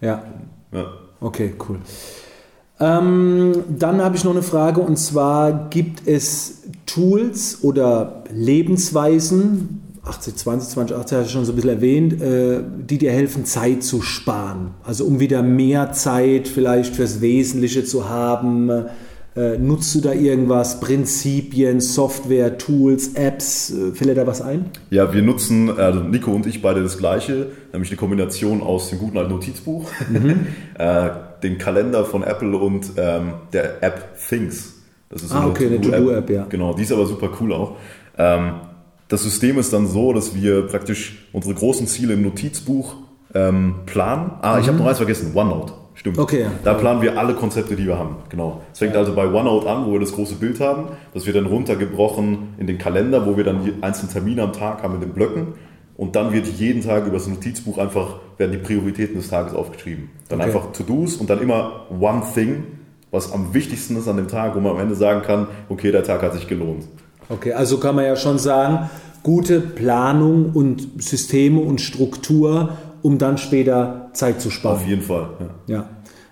Ja, 0.00 0.24
Ja. 0.72 0.86
Okay, 1.20 1.54
cool. 1.68 1.78
Ähm, 2.78 3.64
dann 3.78 4.02
habe 4.02 4.16
ich 4.16 4.24
noch 4.24 4.32
eine 4.32 4.42
Frage 4.42 4.80
und 4.80 4.96
zwar 4.96 5.70
gibt 5.70 6.06
es 6.06 6.62
Tools 6.84 7.60
oder 7.62 8.24
Lebensweisen, 8.30 9.82
80, 10.04 10.36
20, 10.36 10.68
20, 10.70 10.96
80 10.96 11.18
hast 11.18 11.26
du 11.26 11.32
schon 11.32 11.44
so 11.44 11.52
ein 11.52 11.56
bisschen 11.56 11.70
erwähnt, 11.70 12.22
äh, 12.22 12.62
die 12.62 12.98
dir 12.98 13.12
helfen, 13.12 13.44
Zeit 13.44 13.82
zu 13.82 14.02
sparen. 14.02 14.74
Also 14.84 15.04
um 15.04 15.20
wieder 15.20 15.42
mehr 15.42 15.92
Zeit 15.92 16.48
vielleicht 16.48 16.94
fürs 16.94 17.20
Wesentliche 17.20 17.84
zu 17.84 18.08
haben. 18.08 18.70
Äh, 19.36 19.58
nutzt 19.58 19.94
du 19.94 20.00
da 20.00 20.12
irgendwas, 20.12 20.80
Prinzipien, 20.80 21.80
Software, 21.80 22.56
Tools, 22.56 23.14
Apps? 23.14 23.70
Äh, 23.70 23.92
fällt 23.92 24.08
dir 24.10 24.14
da 24.14 24.26
was 24.26 24.40
ein? 24.40 24.70
Ja, 24.88 25.12
wir 25.12 25.20
nutzen, 25.20 25.78
also 25.78 26.00
Nico 26.00 26.32
und 26.32 26.46
ich 26.46 26.62
beide 26.62 26.82
das 26.82 26.96
gleiche, 26.96 27.48
nämlich 27.72 27.90
eine 27.90 27.98
Kombination 27.98 28.62
aus 28.62 28.88
dem 28.88 28.98
guten 28.98 29.18
alten 29.18 29.32
Notizbuch, 29.32 29.90
äh, 30.78 31.08
den 31.42 31.58
Kalender 31.58 32.06
von 32.06 32.22
Apple 32.22 32.56
und 32.56 32.92
ähm, 32.96 33.34
der 33.52 33.82
App 33.82 34.16
Things. 34.26 34.72
Das 35.10 35.22
ist 35.22 35.30
so 35.30 35.36
Ah, 35.36 35.46
okay, 35.48 35.66
eine 35.66 35.80
To-Do-App, 35.82 36.30
ja. 36.30 36.46
Genau, 36.48 36.72
die 36.72 36.82
ist 36.82 36.92
aber 36.92 37.04
super 37.04 37.30
cool 37.40 37.52
auch. 37.52 37.76
Ähm, 38.16 38.54
das 39.08 39.22
System 39.22 39.58
ist 39.58 39.72
dann 39.72 39.86
so, 39.86 40.14
dass 40.14 40.34
wir 40.34 40.66
praktisch 40.66 41.26
unsere 41.32 41.54
großen 41.54 41.86
Ziele 41.86 42.14
im 42.14 42.22
Notizbuch 42.22 42.96
ähm, 43.34 43.74
planen. 43.84 44.32
Ah, 44.40 44.58
ich 44.58 44.66
habe 44.66 44.78
noch 44.78 44.86
eins 44.86 44.96
vergessen, 44.96 45.32
OneNote. 45.34 45.74
Stimmt. 45.96 46.18
Okay. 46.18 46.46
Da 46.62 46.74
planen 46.74 47.00
wir 47.02 47.18
alle 47.18 47.34
Konzepte, 47.34 47.74
die 47.74 47.86
wir 47.86 47.98
haben. 47.98 48.16
Genau. 48.28 48.60
Es 48.72 48.78
fängt 48.78 48.94
also 48.94 49.14
bei 49.14 49.26
OneNote 49.26 49.68
an, 49.68 49.86
wo 49.86 49.92
wir 49.92 50.00
das 50.00 50.12
große 50.12 50.36
Bild 50.36 50.60
haben. 50.60 50.88
Das 51.14 51.26
wird 51.26 51.36
dann 51.36 51.46
runtergebrochen 51.46 52.54
in 52.58 52.66
den 52.66 52.78
Kalender, 52.78 53.26
wo 53.26 53.36
wir 53.36 53.44
dann 53.44 53.64
die 53.64 53.72
einzelnen 53.82 54.12
Termine 54.12 54.42
am 54.42 54.52
Tag 54.52 54.82
haben 54.82 54.94
in 54.94 55.00
den 55.00 55.10
Blöcken. 55.10 55.54
Und 55.96 56.14
dann 56.14 56.32
wird 56.32 56.46
jeden 56.46 56.82
Tag 56.82 57.06
über 57.06 57.16
das 57.16 57.26
Notizbuch 57.26 57.78
einfach, 57.78 58.16
werden 58.36 58.52
die 58.52 58.58
Prioritäten 58.58 59.16
des 59.16 59.28
Tages 59.30 59.54
aufgeschrieben. 59.54 60.10
Dann 60.28 60.40
Okay. 60.40 60.50
einfach 60.50 60.72
To-Dos 60.72 61.16
und 61.16 61.30
dann 61.30 61.40
immer 61.40 61.86
One 61.98 62.22
Thing, 62.34 62.64
was 63.10 63.32
am 63.32 63.54
wichtigsten 63.54 63.96
ist 63.96 64.06
an 64.06 64.18
dem 64.18 64.28
Tag, 64.28 64.54
wo 64.54 64.60
man 64.60 64.72
am 64.72 64.80
Ende 64.80 64.94
sagen 64.94 65.22
kann, 65.22 65.46
okay, 65.70 65.90
der 65.92 66.04
Tag 66.04 66.22
hat 66.22 66.34
sich 66.34 66.46
gelohnt. 66.46 66.84
Okay, 67.30 67.54
also 67.54 67.78
kann 67.78 67.96
man 67.96 68.04
ja 68.04 68.16
schon 68.16 68.38
sagen, 68.38 68.90
gute 69.22 69.60
Planung 69.60 70.50
und 70.52 71.02
Systeme 71.02 71.60
und 71.60 71.80
Struktur, 71.80 72.76
um 73.06 73.18
dann 73.18 73.38
später 73.38 74.10
Zeit 74.14 74.40
zu 74.40 74.50
sparen. 74.50 74.76
Auf 74.78 74.86
jeden 74.86 75.02
Fall. 75.02 75.28
Ja. 75.68 75.74
Ja, 75.76 75.88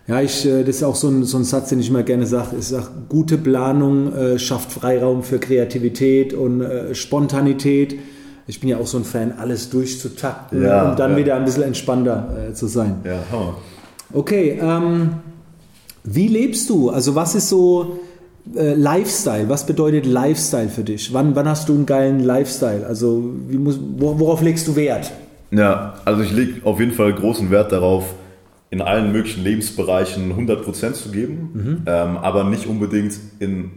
ja 0.09 0.21
ich, 0.23 0.45
äh, 0.45 0.65
das 0.65 0.77
ist 0.77 0.83
auch 0.83 0.97
so 0.97 1.07
ein, 1.09 1.23
so 1.23 1.39
ein 1.39 1.45
Satz, 1.45 1.69
den 1.69 1.79
ich 1.79 1.89
immer 1.89 2.03
gerne 2.03 2.27
sage. 2.27 2.57
Ich 2.59 2.67
sage, 2.67 2.89
gute 3.09 3.39
Planung 3.39 4.13
äh, 4.13 4.41
schafft 4.41 4.73
Freiraum 4.73 5.23
für 5.23 5.39
Kreativität 5.39 6.35
und 6.35 6.63
äh, 6.63 6.93
Spontanität. 6.97 7.97
Ich 8.49 8.59
bin 8.59 8.69
ja 8.69 8.79
auch 8.79 8.89
so 8.89 8.99
ein 8.99 9.05
Fan, 9.05 9.35
alles 9.39 9.71
durchzutakten, 9.71 10.65
Ja, 10.65 10.91
um 10.91 10.97
dann 10.97 11.13
ja. 11.13 11.17
wieder 11.17 11.37
ein 11.37 11.45
bisschen 11.45 11.63
entspannter 11.63 12.49
äh, 12.51 12.55
zu 12.55 12.67
sein. 12.67 12.97
Ja, 13.05 13.21
Hammer. 13.31 13.55
Okay, 14.13 14.59
ähm, 14.61 15.11
wie 16.03 16.27
lebst 16.27 16.69
du? 16.71 16.91
Also 16.91 17.15
was 17.15 17.37
ist 17.37 17.49
so 17.49 18.01
äh, 18.57 18.75
Lifestyle? 18.75 19.49
Was 19.49 19.65
bedeutet 19.65 20.07
Lifestyle 20.07 20.69
für 20.69 20.83
dich? 20.83 21.13
Wann, 21.13 21.37
wann 21.37 21.49
hast 21.49 21.69
du 21.69 21.73
einen 21.73 21.87
geilen 21.87 22.19
Lifestyle? 22.19 22.85
Also 22.85 23.23
wie 23.49 23.59
muss, 23.59 23.79
wo, 23.97 24.19
worauf 24.19 24.43
legst 24.43 24.67
du 24.67 24.75
Wert? 24.75 25.13
Ja, 25.57 25.95
also 26.05 26.23
ich 26.23 26.33
lege 26.33 26.67
auf 26.67 26.81
jeden 26.81 26.93
Fall 26.93 27.13
großen 27.13 27.51
Wert 27.51 27.73
darauf, 27.73 28.15
in 28.71 28.81
allen 28.83 29.13
möglichen 29.13 29.45
Lebensbereichen 29.45 30.33
100% 30.33 30.93
zu 30.95 31.11
geben, 31.11 31.51
ähm, 31.87 32.17
aber 32.17 32.43
nicht 32.45 32.67
unbedingt 32.67 33.15
in, 33.39 33.71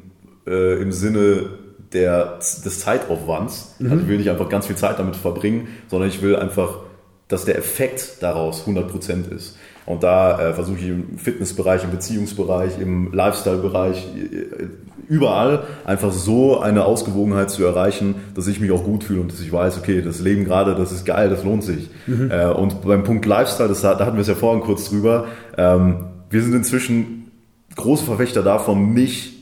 äh, 0.47 0.81
im 0.81 0.91
Sinne 0.91 1.49
der, 1.93 2.39
des 2.39 2.79
Zeitaufwands. 2.79 3.75
Also 3.79 4.03
ich 4.03 4.07
will 4.07 4.17
nicht 4.17 4.29
einfach 4.29 4.49
ganz 4.49 4.65
viel 4.65 4.75
Zeit 4.75 4.97
damit 4.97 5.15
verbringen, 5.15 5.67
sondern 5.87 6.09
ich 6.09 6.21
will 6.21 6.35
einfach, 6.35 6.79
dass 7.27 7.45
der 7.45 7.57
Effekt 7.57 8.17
daraus 8.21 8.65
100% 8.65 9.31
ist. 9.31 9.57
Und 9.87 10.03
da 10.03 10.39
äh, 10.39 10.53
versuche 10.53 10.77
ich 10.79 10.87
im 10.89 11.17
Fitnessbereich, 11.17 11.85
im 11.85 11.91
Beziehungsbereich, 11.91 12.79
im 12.79 13.13
Lifestyle-Bereich, 13.13 14.05
äh, 14.15 14.67
überall 15.07 15.63
einfach 15.85 16.11
so 16.11 16.59
eine 16.59 16.83
Ausgewogenheit 16.83 17.49
zu 17.49 17.63
erreichen, 17.63 18.15
dass 18.35 18.47
ich 18.47 18.59
mich 18.59 18.71
auch 18.71 18.83
gut 18.83 19.05
fühle 19.05 19.21
und 19.21 19.31
dass 19.31 19.39
ich 19.39 19.51
weiß, 19.51 19.77
okay, 19.77 20.01
das 20.01 20.19
Leben 20.19 20.43
gerade, 20.43 20.75
das 20.75 20.91
ist 20.91 21.05
geil, 21.05 21.29
das 21.29 21.45
lohnt 21.45 21.63
sich. 21.63 21.89
Äh, 22.29 22.47
und 22.47 22.81
beim 22.81 23.03
Punkt 23.03 23.25
Lifestyle, 23.25 23.69
das, 23.69 23.81
da 23.81 23.97
hatten 23.97 24.17
wir 24.17 24.21
es 24.21 24.27
ja 24.27 24.35
vorhin 24.35 24.61
kurz 24.61 24.89
drüber, 24.89 25.25
ähm, 25.57 26.05
wir 26.29 26.41
sind 26.41 26.53
inzwischen 26.53 27.31
große 27.75 28.03
Verfechter 28.03 28.43
davon, 28.43 28.93
nicht 28.93 29.36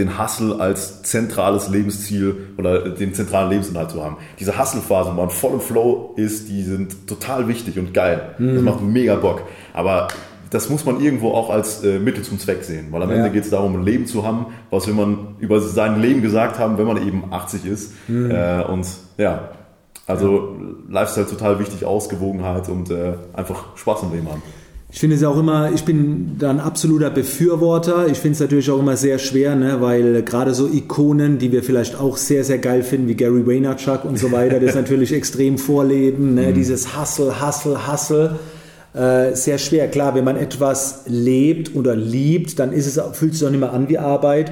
den 0.00 0.18
Hustle 0.18 0.58
als 0.58 1.02
zentrales 1.02 1.68
Lebensziel 1.68 2.34
oder 2.58 2.88
den 2.88 3.14
zentralen 3.14 3.50
Lebensinhalt 3.50 3.90
zu 3.90 4.02
haben. 4.02 4.16
Diese 4.40 4.58
Hustle-Phasen, 4.58 5.12
wo 5.12 5.20
man 5.20 5.30
voll 5.30 5.52
im 5.52 5.60
Flow 5.60 6.14
ist, 6.16 6.48
die 6.48 6.62
sind 6.62 7.06
total 7.06 7.46
wichtig 7.48 7.78
und 7.78 7.92
geil. 7.94 8.34
Das 8.38 8.62
macht 8.62 8.80
mega 8.82 9.14
Bock. 9.16 9.42
Aber 9.74 10.08
das 10.50 10.68
muss 10.68 10.84
man 10.84 11.00
irgendwo 11.00 11.32
auch 11.32 11.50
als 11.50 11.84
äh, 11.84 11.98
Mittel 11.98 12.24
zum 12.24 12.38
Zweck 12.40 12.64
sehen, 12.64 12.88
weil 12.90 13.02
am 13.02 13.10
Ja. 13.10 13.16
Ende 13.16 13.30
geht 13.30 13.44
es 13.44 13.50
darum, 13.50 13.76
ein 13.76 13.84
Leben 13.84 14.06
zu 14.06 14.26
haben, 14.26 14.46
was 14.70 14.86
will 14.86 14.94
man 14.94 15.36
über 15.38 15.60
sein 15.60 16.00
Leben 16.00 16.22
gesagt 16.22 16.58
haben, 16.58 16.76
wenn 16.78 16.86
man 16.86 17.06
eben 17.06 17.24
80 17.30 17.66
ist. 17.66 17.92
Äh, 18.08 18.62
und 18.64 18.86
ja, 19.16 19.50
also 20.06 20.56
Lifestyle 20.88 21.26
total 21.26 21.58
wichtig, 21.60 21.84
Ausgewogenheit 21.84 22.68
und 22.68 22.90
äh, 22.90 23.12
einfach 23.32 23.76
Spaß 23.76 24.02
im 24.04 24.12
Leben 24.12 24.28
haben. 24.28 24.42
Ich 24.92 24.98
finde 24.98 25.14
es 25.14 25.22
auch 25.22 25.38
immer, 25.38 25.70
ich 25.72 25.84
bin 25.84 26.36
da 26.38 26.50
ein 26.50 26.58
absoluter 26.58 27.10
Befürworter. 27.10 28.08
Ich 28.08 28.18
finde 28.18 28.34
es 28.34 28.40
natürlich 28.40 28.70
auch 28.70 28.80
immer 28.80 28.96
sehr 28.96 29.20
schwer, 29.20 29.54
ne, 29.54 29.80
weil 29.80 30.22
gerade 30.22 30.52
so 30.52 30.66
Ikonen, 30.66 31.38
die 31.38 31.52
wir 31.52 31.62
vielleicht 31.62 31.98
auch 31.98 32.16
sehr, 32.16 32.42
sehr 32.42 32.58
geil 32.58 32.82
finden, 32.82 33.06
wie 33.06 33.14
Gary 33.14 33.46
Vaynerchuk 33.46 34.04
und 34.04 34.18
so 34.18 34.32
weiter, 34.32 34.58
das 34.58 34.74
natürlich 34.74 35.12
extrem 35.12 35.58
vorleben. 35.58 36.34
Ne, 36.34 36.52
Dieses 36.52 36.98
Hustle, 36.98 37.40
Hustle, 37.40 37.90
Hustle. 37.90 38.36
Äh, 38.92 39.36
sehr 39.36 39.58
schwer. 39.58 39.86
Klar, 39.86 40.16
wenn 40.16 40.24
man 40.24 40.36
etwas 40.36 41.02
lebt 41.06 41.76
oder 41.76 41.94
liebt, 41.94 42.58
dann 42.58 42.72
ist 42.72 42.86
es, 42.86 43.00
fühlt 43.16 43.34
es 43.34 43.38
sich 43.38 43.46
auch 43.46 43.52
nicht 43.52 43.60
mehr 43.60 43.72
an 43.72 43.88
wie 43.88 43.98
Arbeit. 43.98 44.50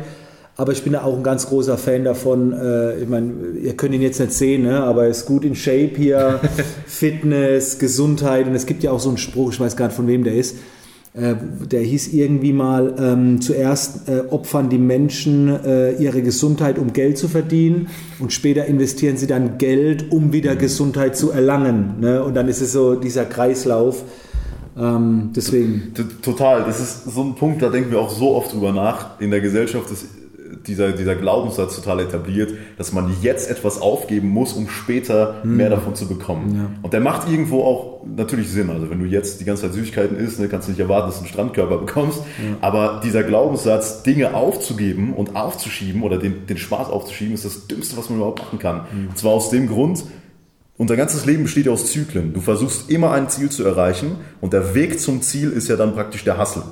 Aber 0.61 0.73
ich 0.73 0.83
bin 0.83 0.93
da 0.95 1.05
auch 1.05 1.17
ein 1.17 1.23
ganz 1.23 1.47
großer 1.47 1.79
Fan 1.79 2.03
davon. 2.03 2.53
Äh, 2.53 3.03
ich 3.03 3.09
meine, 3.09 3.33
ihr 3.63 3.77
könnt 3.77 3.95
ihn 3.95 4.03
jetzt 4.03 4.19
nicht 4.19 4.33
sehen, 4.33 4.65
ne? 4.65 4.83
aber 4.83 5.05
er 5.05 5.11
ist 5.11 5.25
gut 5.25 5.45
in 5.45 5.55
Shape 5.55 5.93
hier. 5.97 6.41
Fitness, 6.87 7.79
Gesundheit. 7.79 8.49
Und 8.49 8.57
es 8.57 8.67
gibt 8.67 8.83
ja 8.83 8.91
auch 8.91 8.99
so 8.99 9.09
einen 9.09 9.19
Spruch, 9.19 9.53
ich 9.53 9.61
weiß 9.61 9.77
gar 9.77 9.87
nicht 9.87 9.95
von 9.95 10.09
wem 10.09 10.25
der 10.25 10.35
ist. 10.35 10.57
Äh, 11.15 11.37
der 11.65 11.83
hieß 11.83 12.13
irgendwie 12.13 12.53
mal, 12.53 12.93
ähm, 12.99 13.41
zuerst 13.41 14.09
äh, 14.09 14.23
opfern 14.31 14.69
die 14.69 14.79
Menschen 14.79 15.49
äh, 15.65 15.93
ihre 15.93 16.23
Gesundheit, 16.23 16.81
um 16.81 16.93
Geld 16.93 17.19
zu 17.19 17.29
verdienen. 17.29 17.87
Und 18.19 18.33
später 18.33 18.65
investieren 18.65 19.17
sie 19.17 19.29
dann 19.29 19.59
Geld, 19.59 20.11
um 20.11 20.33
wieder 20.33 20.57
Gesundheit 20.57 21.17
zu 21.17 21.31
erlangen. 21.31 22.01
Ne? 22.01 22.21
Und 22.25 22.35
dann 22.35 22.49
ist 22.49 22.61
es 22.61 22.73
so 22.73 22.97
dieser 22.97 23.27
Kreislauf. 23.27 24.03
Ähm, 24.77 25.31
deswegen. 25.37 25.93
Total, 26.21 26.65
das 26.65 26.81
ist 26.81 27.15
so 27.15 27.23
ein 27.23 27.37
Punkt, 27.37 27.63
da 27.63 27.69
denken 27.69 27.93
wir 27.93 28.01
auch 28.01 28.11
so 28.11 28.35
oft 28.35 28.53
drüber 28.53 28.73
nach. 28.73 29.21
In 29.21 29.31
der 29.31 29.41
Gesellschaft 29.41 29.89
ist 29.93 30.07
dieser, 30.67 30.93
dieser 30.93 31.15
Glaubenssatz 31.15 31.77
total 31.77 32.01
etabliert, 32.01 32.53
dass 32.77 32.93
man 32.93 33.15
jetzt 33.23 33.51
etwas 33.51 33.81
aufgeben 33.81 34.29
muss, 34.29 34.53
um 34.53 34.69
später 34.69 35.41
mehr 35.45 35.71
davon 35.71 35.95
zu 35.95 36.09
bekommen. 36.09 36.55
Ja. 36.55 36.71
Und 36.83 36.93
der 36.93 37.01
macht 37.01 37.29
irgendwo 37.29 37.63
auch 37.63 38.05
natürlich 38.05 38.51
Sinn. 38.51 38.71
Also 38.71 38.91
wenn 38.91 38.99
du 38.99 39.07
jetzt 39.07 39.41
die 39.41 39.45
ganze 39.45 39.63
Zeit 39.63 39.75
Süßigkeiten 39.75 40.17
isst, 40.17 40.41
ne, 40.41 40.49
kannst 40.49 40.69
du 40.69 40.73
nicht 40.73 40.81
erwarten, 40.81 41.09
dass 41.09 41.17
du 41.17 41.23
einen 41.23 41.31
Strandkörper 41.31 41.79
bekommst. 41.79 42.23
Aber 42.61 43.01
dieser 43.05 43.23
Glaubenssatz, 43.23 44.03
Dinge 44.03 44.35
aufzugeben 44.35 45.13
und 45.15 45.37
aufzuschieben 45.37 46.03
oder 46.03 46.19
den, 46.19 46.47
den 46.47 46.59
Spaß 46.59 46.89
aufzuschieben, 46.89 47.35
ist 47.35 47.45
das 47.45 47.67
Dümmste, 47.67 47.97
was 47.97 48.11
man 48.11 48.19
überhaupt 48.19 48.41
machen 48.41 48.59
kann. 48.59 48.87
Und 49.09 49.19
zwar 49.19 49.33
aus 49.33 49.51
dem 49.51 49.69
Grund, 49.69 50.05
unser 50.79 50.97
ganzes 50.97 51.27
Leben 51.27 51.43
besteht 51.43 51.67
ja 51.67 51.73
aus 51.73 51.91
Zyklen. 51.91 52.33
Du 52.33 52.41
versuchst 52.41 52.89
immer 52.89 53.11
ein 53.11 53.29
Ziel 53.29 53.51
zu 53.51 53.65
erreichen 53.65 54.13
und 54.41 54.53
der 54.53 54.75
Weg 54.77 55.01
zum 55.01 55.23
Ziel 55.23 55.51
ist 55.51 55.67
ja 55.69 55.75
dann 55.75 55.93
praktisch 55.95 56.23
der 56.23 56.39
Hustle. 56.41 56.63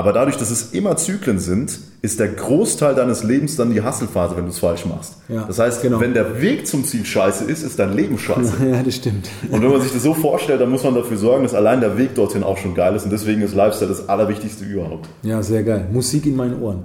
Aber 0.00 0.14
dadurch, 0.14 0.38
dass 0.38 0.50
es 0.50 0.72
immer 0.72 0.96
Zyklen 0.96 1.38
sind, 1.38 1.78
ist 2.00 2.20
der 2.20 2.28
Großteil 2.28 2.94
deines 2.94 3.22
Lebens 3.22 3.56
dann 3.56 3.70
die 3.70 3.82
Hustle-Phase, 3.82 4.34
wenn 4.34 4.44
du 4.44 4.50
es 4.50 4.58
falsch 4.58 4.86
machst. 4.86 5.16
Ja, 5.28 5.44
das 5.46 5.58
heißt, 5.58 5.82
genau. 5.82 6.00
wenn 6.00 6.14
der 6.14 6.40
Weg 6.40 6.66
zum 6.66 6.86
Ziel 6.86 7.04
scheiße 7.04 7.44
ist, 7.44 7.62
ist 7.62 7.78
dein 7.78 7.94
Leben 7.94 8.18
scheiße. 8.18 8.54
Ja, 8.70 8.82
das 8.82 8.96
stimmt. 8.96 9.28
Und 9.50 9.60
wenn 9.60 9.70
man 9.70 9.82
sich 9.82 9.92
das 9.92 10.02
so 10.02 10.14
vorstellt, 10.14 10.62
dann 10.62 10.70
muss 10.70 10.84
man 10.84 10.94
dafür 10.94 11.18
sorgen, 11.18 11.42
dass 11.42 11.52
allein 11.52 11.82
der 11.82 11.98
Weg 11.98 12.14
dorthin 12.14 12.42
auch 12.42 12.56
schon 12.56 12.74
geil 12.74 12.96
ist. 12.96 13.04
Und 13.04 13.10
deswegen 13.10 13.42
ist 13.42 13.54
Lifestyle 13.54 13.90
das 13.90 14.08
Allerwichtigste 14.08 14.64
überhaupt. 14.64 15.06
Ja, 15.22 15.42
sehr 15.42 15.64
geil. 15.64 15.86
Musik 15.92 16.24
in 16.24 16.36
meinen 16.36 16.62
Ohren. 16.62 16.84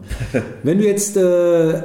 Wenn 0.64 0.80
du 0.80 0.84
jetzt, 0.84 1.16
äh, 1.16 1.22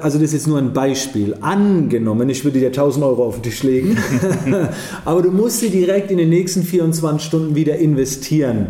also 0.01 0.19
das 0.19 0.23
ist 0.23 0.33
jetzt 0.33 0.47
nur 0.49 0.59
ein 0.59 0.73
Beispiel, 0.73 1.37
angenommen, 1.41 2.29
ich 2.29 2.45
würde 2.45 2.59
dir 2.59 2.69
1000 2.69 3.05
Euro 3.05 3.25
auf 3.25 3.37
den 3.37 3.45
Tisch 3.45 3.63
legen, 3.63 3.97
aber 5.05 5.23
du 5.23 5.31
musst 5.31 5.61
sie 5.61 5.71
direkt 5.71 6.11
in 6.11 6.19
den 6.19 6.31
nächsten 6.31 6.65
24 6.65 7.25
Stunden 7.25 7.55
wieder 7.55 7.77
investieren. 7.77 8.67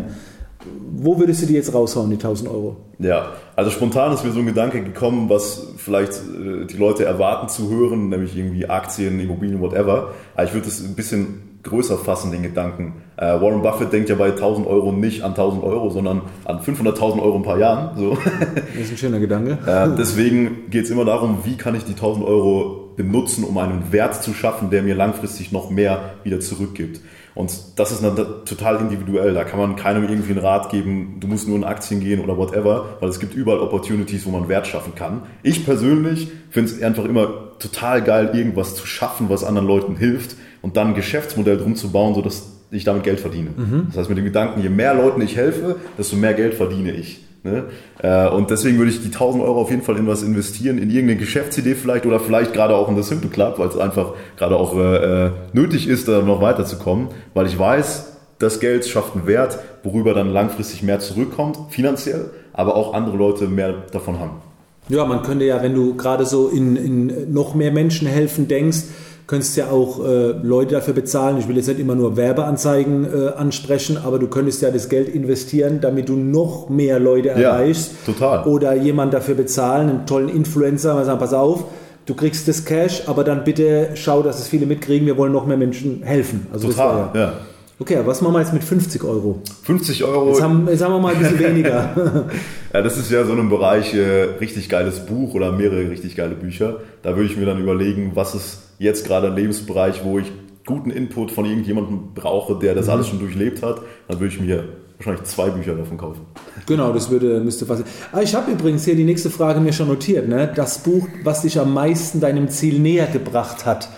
Wo 1.03 1.17
würdest 1.17 1.41
du 1.41 1.47
die 1.47 1.53
jetzt 1.53 1.73
raushauen, 1.73 2.09
die 2.09 2.15
1000 2.15 2.49
Euro? 2.49 2.77
Ja, 2.99 3.33
also 3.55 3.71
spontan 3.71 4.13
ist 4.13 4.23
mir 4.23 4.31
so 4.31 4.39
ein 4.39 4.45
Gedanke 4.45 4.83
gekommen, 4.83 5.29
was 5.29 5.73
vielleicht 5.77 6.11
äh, 6.11 6.65
die 6.65 6.77
Leute 6.77 7.05
erwarten 7.05 7.49
zu 7.49 7.69
hören, 7.69 8.09
nämlich 8.09 8.37
irgendwie 8.37 8.67
Aktien, 8.67 9.19
Immobilien, 9.19 9.59
whatever. 9.61 10.11
Aber 10.35 10.43
ich 10.43 10.53
würde 10.53 10.67
es 10.67 10.79
ein 10.79 10.93
bisschen 10.93 11.59
größer 11.63 11.97
fassen, 11.97 12.31
den 12.31 12.43
Gedanken. 12.43 13.01
Äh, 13.17 13.25
Warren 13.41 13.63
Buffett 13.63 13.91
denkt 13.91 14.09
ja 14.09 14.15
bei 14.15 14.29
1000 14.29 14.67
Euro 14.67 14.91
nicht 14.91 15.23
an 15.23 15.31
1000 15.31 15.63
Euro, 15.63 15.89
sondern 15.89 16.21
an 16.45 16.59
500.000 16.59 17.21
Euro 17.21 17.35
in 17.35 17.41
ein 17.41 17.45
paar 17.45 17.59
Jahren. 17.59 17.97
So. 17.97 18.17
Das 18.73 18.85
ist 18.85 18.91
ein 18.91 18.97
schöner 18.97 19.19
Gedanke. 19.19 19.57
Äh, 19.65 19.95
deswegen 19.97 20.69
geht 20.69 20.85
es 20.85 20.91
immer 20.91 21.05
darum, 21.05 21.39
wie 21.43 21.57
kann 21.57 21.75
ich 21.75 21.83
die 21.83 21.93
1000 21.93 22.25
Euro 22.25 22.91
benutzen, 22.95 23.43
um 23.43 23.57
einen 23.57 23.91
Wert 23.91 24.21
zu 24.21 24.33
schaffen, 24.33 24.69
der 24.69 24.83
mir 24.83 24.95
langfristig 24.95 25.51
noch 25.51 25.69
mehr 25.69 26.13
wieder 26.23 26.39
zurückgibt. 26.39 27.01
Und 27.33 27.51
das 27.77 27.91
ist 27.91 28.03
dann 28.03 28.15
total 28.15 28.81
individuell. 28.81 29.33
Da 29.33 29.43
kann 29.43 29.59
man 29.59 29.75
keinem 29.75 30.03
irgendwie 30.03 30.31
einen 30.31 30.41
Rat 30.41 30.69
geben, 30.69 31.17
du 31.19 31.27
musst 31.27 31.47
nur 31.47 31.57
in 31.57 31.63
Aktien 31.63 32.01
gehen 32.01 32.21
oder 32.21 32.37
whatever, 32.37 32.97
weil 32.99 33.09
es 33.09 33.19
gibt 33.19 33.33
überall 33.33 33.59
Opportunities, 33.59 34.25
wo 34.25 34.31
man 34.31 34.49
Wert 34.49 34.67
schaffen 34.67 34.95
kann. 34.95 35.23
Ich 35.43 35.65
persönlich 35.65 36.29
finde 36.49 36.71
es 36.71 36.81
einfach 36.81 37.05
immer 37.05 37.51
total 37.59 38.01
geil, 38.01 38.31
irgendwas 38.33 38.75
zu 38.75 38.85
schaffen, 38.85 39.29
was 39.29 39.43
anderen 39.43 39.67
Leuten 39.67 39.95
hilft 39.95 40.35
und 40.61 40.77
dann 40.77 40.89
ein 40.89 40.95
Geschäftsmodell 40.95 41.57
drum 41.57 41.75
zu 41.75 41.91
bauen, 41.91 42.15
sodass 42.15 42.51
ich 42.71 42.83
damit 42.83 43.03
Geld 43.03 43.19
verdiene. 43.19 43.51
Mhm. 43.55 43.87
Das 43.87 43.97
heißt, 43.97 44.09
mit 44.09 44.17
dem 44.17 44.25
Gedanken, 44.25 44.61
je 44.61 44.69
mehr 44.69 44.93
Leuten 44.93 45.21
ich 45.21 45.35
helfe, 45.35 45.77
desto 45.97 46.15
mehr 46.15 46.33
Geld 46.33 46.53
verdiene 46.53 46.91
ich. 46.91 47.21
Ne? 47.43 47.63
Äh, 48.03 48.29
und 48.29 48.51
deswegen 48.51 48.77
würde 48.77 48.91
ich 48.91 49.01
die 49.01 49.07
1000 49.07 49.43
Euro 49.43 49.61
auf 49.61 49.71
jeden 49.71 49.81
Fall 49.81 49.97
in 49.97 50.07
was 50.07 50.21
investieren, 50.21 50.77
in 50.77 50.89
irgendeine 50.89 51.19
Geschäftsidee 51.19 51.73
vielleicht 51.73 52.05
oder 52.05 52.19
vielleicht 52.19 52.53
gerade 52.53 52.75
auch 52.75 52.87
in 52.87 52.95
das 52.95 53.07
Simple 53.07 53.29
Club, 53.29 53.57
weil 53.57 53.67
es 53.67 53.77
einfach 53.77 54.13
gerade 54.37 54.55
auch 54.57 54.77
äh, 54.77 55.25
äh, 55.25 55.31
nötig 55.53 55.87
ist, 55.87 56.07
da 56.07 56.21
noch 56.21 56.41
weiterzukommen, 56.41 57.07
weil 57.33 57.47
ich 57.47 57.57
weiß, 57.57 58.17
das 58.37 58.59
Geld 58.59 58.85
schafft 58.87 59.15
einen 59.15 59.27
Wert, 59.27 59.59
worüber 59.83 60.13
dann 60.13 60.31
langfristig 60.31 60.83
mehr 60.83 60.99
zurückkommt, 60.99 61.57
finanziell, 61.69 62.29
aber 62.53 62.75
auch 62.75 62.93
andere 62.93 63.17
Leute 63.17 63.47
mehr 63.47 63.73
davon 63.91 64.19
haben. 64.19 64.41
Ja, 64.89 65.05
man 65.05 65.23
könnte 65.23 65.45
ja, 65.45 65.63
wenn 65.63 65.73
du 65.73 65.95
gerade 65.95 66.25
so 66.25 66.47
in, 66.47 66.75
in 66.75 67.33
noch 67.33 67.55
mehr 67.55 67.71
Menschen 67.71 68.07
helfen 68.07 68.47
denkst, 68.47 68.83
könntest 69.31 69.55
ja 69.55 69.69
auch 69.69 70.05
äh, 70.05 70.33
Leute 70.43 70.75
dafür 70.75 70.93
bezahlen. 70.93 71.37
Ich 71.37 71.47
will 71.47 71.55
jetzt 71.55 71.67
nicht 71.67 71.79
immer 71.79 71.95
nur 71.95 72.17
Werbeanzeigen 72.17 73.05
äh, 73.05 73.29
ansprechen, 73.29 73.97
aber 74.03 74.19
du 74.19 74.27
könntest 74.27 74.61
ja 74.61 74.71
das 74.71 74.89
Geld 74.89 75.07
investieren, 75.07 75.79
damit 75.79 76.09
du 76.09 76.17
noch 76.17 76.67
mehr 76.67 76.99
Leute 76.99 77.29
erreichst. 77.29 77.93
Ja, 78.05 78.13
total. 78.13 78.43
Oder 78.45 78.75
jemand 78.75 79.13
dafür 79.13 79.35
bezahlen, 79.35 79.89
einen 79.89 80.05
tollen 80.05 80.27
Influencer, 80.27 80.95
mal 80.95 81.05
sagen, 81.05 81.19
pass 81.19 81.33
auf, 81.33 81.63
du 82.07 82.13
kriegst 82.13 82.49
das 82.49 82.65
Cash, 82.65 83.03
aber 83.07 83.23
dann 83.23 83.45
bitte 83.45 83.91
schau, 83.93 84.21
dass 84.21 84.37
es 84.37 84.49
viele 84.49 84.65
mitkriegen, 84.65 85.07
wir 85.07 85.15
wollen 85.15 85.31
noch 85.31 85.45
mehr 85.45 85.55
Menschen 85.55 86.03
helfen. 86.03 86.47
Also 86.51 86.67
total, 86.67 87.11
ja, 87.13 87.21
ja. 87.21 87.33
Okay, 87.79 87.99
was 88.03 88.21
machen 88.21 88.33
wir 88.33 88.41
jetzt 88.41 88.51
mit 88.51 88.65
50 88.65 89.01
Euro? 89.05 89.39
50 89.63 90.03
Euro. 90.03 90.27
Jetzt 90.27 90.41
haben, 90.41 90.67
jetzt 90.67 90.83
haben 90.83 90.93
wir 90.93 90.99
mal 90.99 91.15
ein 91.15 91.19
bisschen 91.19 91.39
weniger. 91.39 92.25
ja, 92.73 92.81
das 92.81 92.97
ist 92.97 93.09
ja 93.09 93.23
so 93.23 93.31
ein 93.31 93.49
Bereich, 93.49 93.93
äh, 93.93 94.23
richtig 94.41 94.67
geiles 94.67 95.05
Buch 95.05 95.33
oder 95.35 95.53
mehrere 95.53 95.89
richtig 95.89 96.17
geile 96.17 96.35
Bücher. 96.35 96.79
Da 97.01 97.15
würde 97.15 97.27
ich 97.31 97.37
mir 97.37 97.45
dann 97.45 97.61
überlegen, 97.61 98.11
was 98.13 98.35
ist 98.35 98.70
jetzt 98.81 99.05
gerade 99.05 99.27
ein 99.27 99.35
Lebensbereich, 99.35 100.03
wo 100.03 100.19
ich 100.19 100.31
guten 100.65 100.91
Input 100.91 101.31
von 101.31 101.45
irgendjemandem 101.45 102.13
brauche, 102.15 102.57
der 102.59 102.75
das 102.75 102.87
mhm. 102.87 102.91
alles 102.93 103.07
schon 103.07 103.19
durchlebt 103.19 103.61
hat. 103.63 103.81
Dann 104.07 104.19
würde 104.19 104.33
ich 104.33 104.41
mir 104.41 104.63
wahrscheinlich 104.97 105.23
zwei 105.23 105.49
Bücher 105.49 105.75
davon 105.75 105.97
kaufen. 105.97 106.21
Genau, 106.65 106.91
das 106.91 107.09
würde, 107.09 107.39
müsste 107.39 107.65
fast. 107.65 107.83
Ah, 108.11 108.21
ich 108.21 108.33
habe 108.35 108.51
übrigens 108.51 108.83
hier 108.85 108.95
die 108.95 109.03
nächste 109.03 109.29
Frage 109.29 109.59
mir 109.59 109.73
schon 109.73 109.87
notiert. 109.87 110.27
Ne? 110.27 110.51
Das 110.55 110.79
Buch, 110.79 111.07
was 111.23 111.43
dich 111.43 111.59
am 111.59 111.73
meisten 111.73 112.19
deinem 112.19 112.49
Ziel 112.49 112.79
näher 112.79 113.07
gebracht 113.07 113.65
hat. 113.65 113.89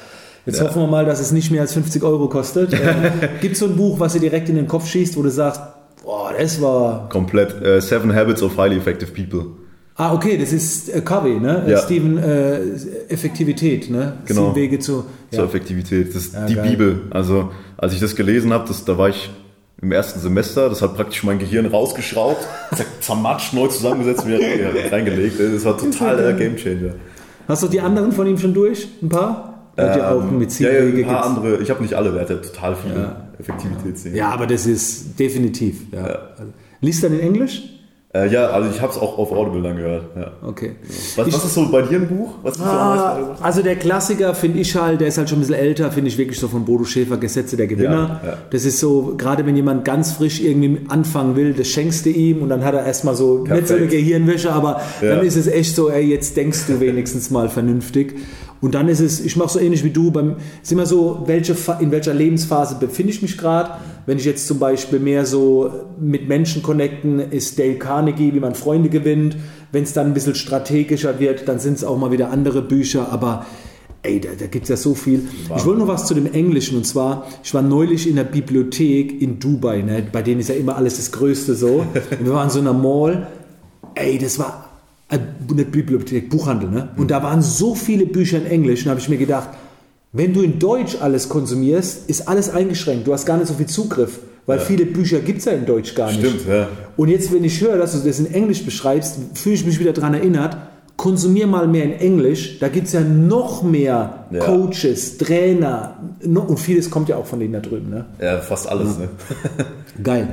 Jetzt 0.46 0.60
ja. 0.60 0.66
hoffen 0.66 0.82
wir 0.82 0.88
mal, 0.88 1.06
dass 1.06 1.22
es 1.22 1.32
nicht 1.32 1.52
mehr 1.52 1.62
als 1.62 1.74
50 1.74 2.04
Euro 2.04 2.28
kostet. 2.28 2.74
Äh, 2.84 3.30
Gibt 3.40 3.54
es 3.54 3.60
so 3.60 3.66
ein 3.66 3.78
Buch, 3.78 4.00
was 4.00 4.14
dir 4.14 4.20
direkt 4.20 4.50
in 4.50 4.56
den 4.56 4.68
Kopf 4.68 4.88
schießt, 4.88 5.16
wo 5.16 5.24
du 5.24 5.30
sagst, 5.30 5.62
boah, 6.04 6.34
das 6.38 6.62
war... 6.62 7.08
Komplett. 7.10 7.56
Uh, 7.62 7.80
Seven 7.80 8.14
Habits 8.14 8.44
of 8.44 8.58
Highly 8.58 8.78
Effective 8.78 9.12
People. 9.12 9.63
Ah, 9.96 10.14
okay, 10.14 10.38
das 10.38 10.52
ist 10.52 10.90
äh, 10.90 11.02
Covey, 11.02 11.40
ne? 11.40 11.66
Ja. 11.68 11.78
Steven 11.78 12.18
äh, 12.18 12.60
Effektivität, 13.10 13.92
ne? 13.92 14.14
Genau. 14.26 14.46
Sieben 14.46 14.56
Wege 14.56 14.80
zu, 14.80 15.06
ja. 15.30 15.38
zur 15.38 15.46
Effektivität. 15.46 16.10
Das 16.10 16.24
ist 16.24 16.34
ja, 16.34 16.46
die 16.48 16.56
geil. 16.56 16.70
Bibel. 16.70 17.02
Also, 17.12 17.52
als 17.78 17.94
ich 17.94 18.00
das 18.00 18.16
gelesen 18.16 18.52
habe, 18.54 18.70
da 18.86 18.98
war 18.98 19.10
ich 19.10 19.30
im 19.82 19.92
ersten 19.92 20.20
Semester, 20.20 20.70
das 20.70 20.82
hat 20.82 20.96
praktisch 20.96 21.24
mein 21.24 21.38
Gehirn 21.38 21.66
rausgeschraubt, 21.68 22.48
zermatscht, 23.02 23.54
neu 23.54 23.68
zusammengesetzt, 23.68 24.26
wieder 24.26 24.40
reingelegt. 24.92 25.40
Das 25.40 25.66
war 25.66 25.78
total 25.78 26.18
der 26.18 26.34
Gamechanger. 26.34 26.96
Hast 27.48 27.62
du 27.62 27.68
die 27.68 27.82
anderen 27.82 28.12
von 28.14 28.26
ihm 28.26 28.38
schon 28.38 28.54
durch? 28.54 28.88
Ein 29.02 29.10
paar? 29.10 29.72
Ähm, 29.76 29.86
ja, 29.86 30.12
auch 30.12 30.32
mit 30.32 30.60
ja, 30.60 30.72
ja, 30.72 30.82
ein 30.82 31.06
paar 31.06 31.26
andere. 31.26 31.58
Ich 31.58 31.70
habe 31.70 31.82
nicht 31.82 31.94
alle 31.96 32.14
Werte, 32.16 32.42
total 32.42 32.76
viele 32.76 32.96
ja. 32.96 33.28
Effektivitätssehen. 33.40 34.16
Ja, 34.16 34.30
aber 34.30 34.48
das 34.48 34.66
ist 34.66 35.20
definitiv. 35.20 35.82
Ja. 35.92 36.08
ja. 36.08 36.20
Liest 36.80 37.04
du 37.04 37.10
dann 37.10 37.20
in 37.20 37.26
Englisch? 37.26 37.73
Äh, 38.16 38.32
ja, 38.32 38.48
also 38.52 38.70
ich 38.70 38.80
habe 38.80 38.94
es 38.94 39.00
auch 39.00 39.18
auf 39.18 39.32
Audible 39.32 39.64
dann 39.64 39.76
gehört. 39.76 40.04
Ja. 40.16 40.32
Okay. 40.44 40.76
Was, 41.16 41.34
was, 41.34 41.46
ist 41.46 41.54
so 41.56 41.72
bei 41.72 41.82
dir 41.82 41.98
ein 41.98 42.08
Buch? 42.08 42.36
Ah, 42.60 43.36
also 43.42 43.64
der 43.64 43.76
Klassiker 43.76 44.36
finde 44.36 44.60
ich 44.60 44.76
halt, 44.76 45.02
der 45.02 45.08
ist 45.08 45.18
halt 45.18 45.30
schon 45.30 45.40
ein 45.40 45.42
bisschen 45.42 45.56
älter, 45.56 45.92
finde 45.92 46.10
ich 46.10 46.18
wirklich 46.20 46.40
so 46.40 46.48
von 46.48 46.64
Bodo 46.64 46.84
Schäfer, 46.84 47.18
Gesetze 47.18 47.58
der 47.58 47.66
Gewinner. 47.66 48.22
Ja, 48.24 48.30
ja. 48.30 48.38
Das 48.52 48.66
ist 48.66 48.80
so, 48.80 49.16
gerade 49.18 49.48
wenn 49.48 49.56
jemand 49.56 49.84
ganz 49.84 50.12
frisch 50.12 50.42
irgendwie 50.42 50.86
anfangen 50.90 51.36
will, 51.36 51.54
das 51.54 51.70
schenkst 51.70 52.06
du 52.06 52.12
ihm 52.12 52.44
und 52.44 52.50
dann 52.50 52.64
hat 52.64 52.76
er 52.76 52.86
erstmal 52.86 53.16
so, 53.16 53.46
Perfekt. 53.46 53.62
nicht 53.62 53.68
so 53.68 53.76
eine 53.76 53.88
Gehirnwäsche, 53.88 54.52
aber 54.52 54.82
dann 55.02 55.26
ist 55.26 55.36
es 55.36 55.48
echt 55.48 55.76
so, 55.76 55.90
ey, 55.90 56.06
jetzt 56.06 56.38
denkst 56.38 56.68
du 56.68 56.80
wenigstens 56.80 57.32
mal 57.32 57.50
vernünftig. 57.50 58.14
Und 58.64 58.76
dann 58.76 58.88
ist 58.88 59.02
es, 59.02 59.20
ich 59.20 59.36
mache 59.36 59.50
so 59.50 59.60
ähnlich 59.60 59.84
wie 59.84 59.90
du, 59.90 60.12
beim, 60.12 60.38
ist 60.62 60.72
immer 60.72 60.86
so, 60.86 61.24
welche, 61.26 61.54
in 61.82 61.92
welcher 61.92 62.14
Lebensphase 62.14 62.78
befinde 62.80 63.12
ich 63.12 63.22
mich 63.22 63.38
gerade. 63.38 63.72
Wenn 64.06 64.18
ich 64.18 64.26
jetzt 64.26 64.48
zum 64.48 64.60
Beispiel 64.60 65.00
mehr 65.00 65.26
so 65.26 65.72
mit 66.00 66.28
Menschen 66.28 66.62
connecten, 66.62 67.20
ist 67.20 67.58
Dale 67.58 67.76
Carnegie, 67.76 68.34
wie 68.34 68.40
man 68.40 68.56
Freunde 68.56 68.90
gewinnt. 68.90 69.38
Wenn 69.72 69.84
es 69.84 69.94
dann 69.94 70.08
ein 70.08 70.14
bisschen 70.14 70.36
strategischer 70.36 71.20
wird, 71.20 71.48
dann 71.48 71.60
sind 71.60 71.76
es 71.78 71.84
auch 71.84 71.98
mal 71.98 72.12
wieder 72.12 72.30
andere 72.30 72.62
Bücher, 72.62 73.12
aber 73.12 73.46
ey, 74.04 74.20
da, 74.20 74.30
da 74.38 74.48
gibt 74.48 74.64
es 74.64 74.70
ja 74.70 74.78
so 74.78 74.94
viel. 74.94 75.22
Wow. 75.48 75.58
Ich 75.58 75.66
wollte 75.66 75.80
noch 75.80 75.88
was 75.88 76.06
zu 76.06 76.14
dem 76.14 76.32
Englischen 76.32 76.78
und 76.78 76.86
zwar, 76.86 77.26
ich 77.44 77.54
war 77.54 77.62
neulich 77.62 78.08
in 78.08 78.18
der 78.18 78.26
Bibliothek 78.26 79.22
in 79.22 79.40
Dubai, 79.40 79.82
ne? 79.82 80.04
bei 80.12 80.22
denen 80.22 80.42
ist 80.42 80.50
ja 80.50 80.56
immer 80.56 80.76
alles 80.76 80.98
das 80.98 81.12
Größte 81.12 81.56
so. 81.56 81.86
Und 82.20 82.26
wir 82.26 82.34
waren 82.34 82.48
in 82.48 82.54
so 82.54 82.60
einer 82.60 82.74
Mall, 82.74 83.28
ey, 83.96 84.18
das 84.18 84.38
war 84.38 84.70
eine 85.08 85.66
Bibliothek, 85.66 86.30
Buchhandel, 86.30 86.70
ne? 86.70 86.90
Und 86.98 87.12
da 87.12 87.22
waren 87.22 87.42
so 87.42 87.76
viele 87.76 88.06
Bücher 88.06 88.38
in 88.38 88.48
Englisch, 88.48 88.84
und 88.84 88.90
habe 88.90 89.00
ich 89.00 89.10
mir 89.10 89.18
gedacht, 89.18 89.50
wenn 90.14 90.32
du 90.32 90.42
in 90.42 90.60
Deutsch 90.60 90.98
alles 91.02 91.28
konsumierst, 91.28 92.08
ist 92.08 92.28
alles 92.28 92.52
eingeschränkt. 92.52 93.08
Du 93.08 93.14
hast 93.14 93.26
gar 93.26 93.38
nicht 93.38 93.48
so 93.48 93.56
viel 93.56 93.66
Zugriff, 93.66 94.20
weil 94.46 94.60
ja. 94.60 94.64
viele 94.64 94.86
Bücher 94.86 95.20
gibt 95.20 95.40
es 95.40 95.46
ja 95.46 95.54
in 95.54 95.66
Deutsch 95.66 95.96
gar 95.96 96.12
nicht. 96.12 96.20
Stimmt, 96.20 96.48
ja. 96.48 96.68
Und 96.96 97.10
jetzt, 97.10 97.34
wenn 97.34 97.44
ich 97.44 97.60
höre, 97.60 97.78
dass 97.78 97.94
du 97.94 98.08
das 98.08 98.20
in 98.20 98.32
Englisch 98.32 98.64
beschreibst, 98.64 99.18
fühle 99.34 99.56
ich 99.56 99.66
mich 99.66 99.80
wieder 99.80 99.92
daran 99.92 100.14
erinnert, 100.14 100.56
konsumier 100.98 101.48
mal 101.48 101.68
mehr 101.68 101.86
in 101.86 101.94
Englisch. 101.94 102.60
Da 102.60 102.68
gibt 102.68 102.88
es 102.88 102.94
ja 102.94 103.02
noch 103.02 103.64
mehr 103.64 104.28
ja. 104.30 104.40
Coaches, 104.46 105.18
Trainer 105.18 105.98
und 106.24 106.60
vieles 106.60 106.92
kommt 106.92 107.10
ja 107.10 107.18
auch 107.18 107.26
von 107.26 107.40
denen 107.40 107.54
da 107.54 107.60
drüben. 107.60 107.90
Ne? 107.90 108.06
Ja, 108.22 108.40
fast 108.40 108.70
alles. 108.70 109.00
Ne? 109.00 109.10
Geil. 110.04 110.28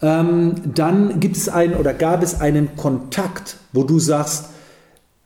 Ähm, 0.00 0.54
dann 0.74 1.20
gibt 1.20 1.36
es 1.36 1.50
einen 1.50 1.74
oder 1.74 1.92
gab 1.92 2.22
es 2.22 2.40
einen 2.40 2.76
Kontakt, 2.76 3.56
wo 3.74 3.82
du 3.82 3.98
sagst, 3.98 4.46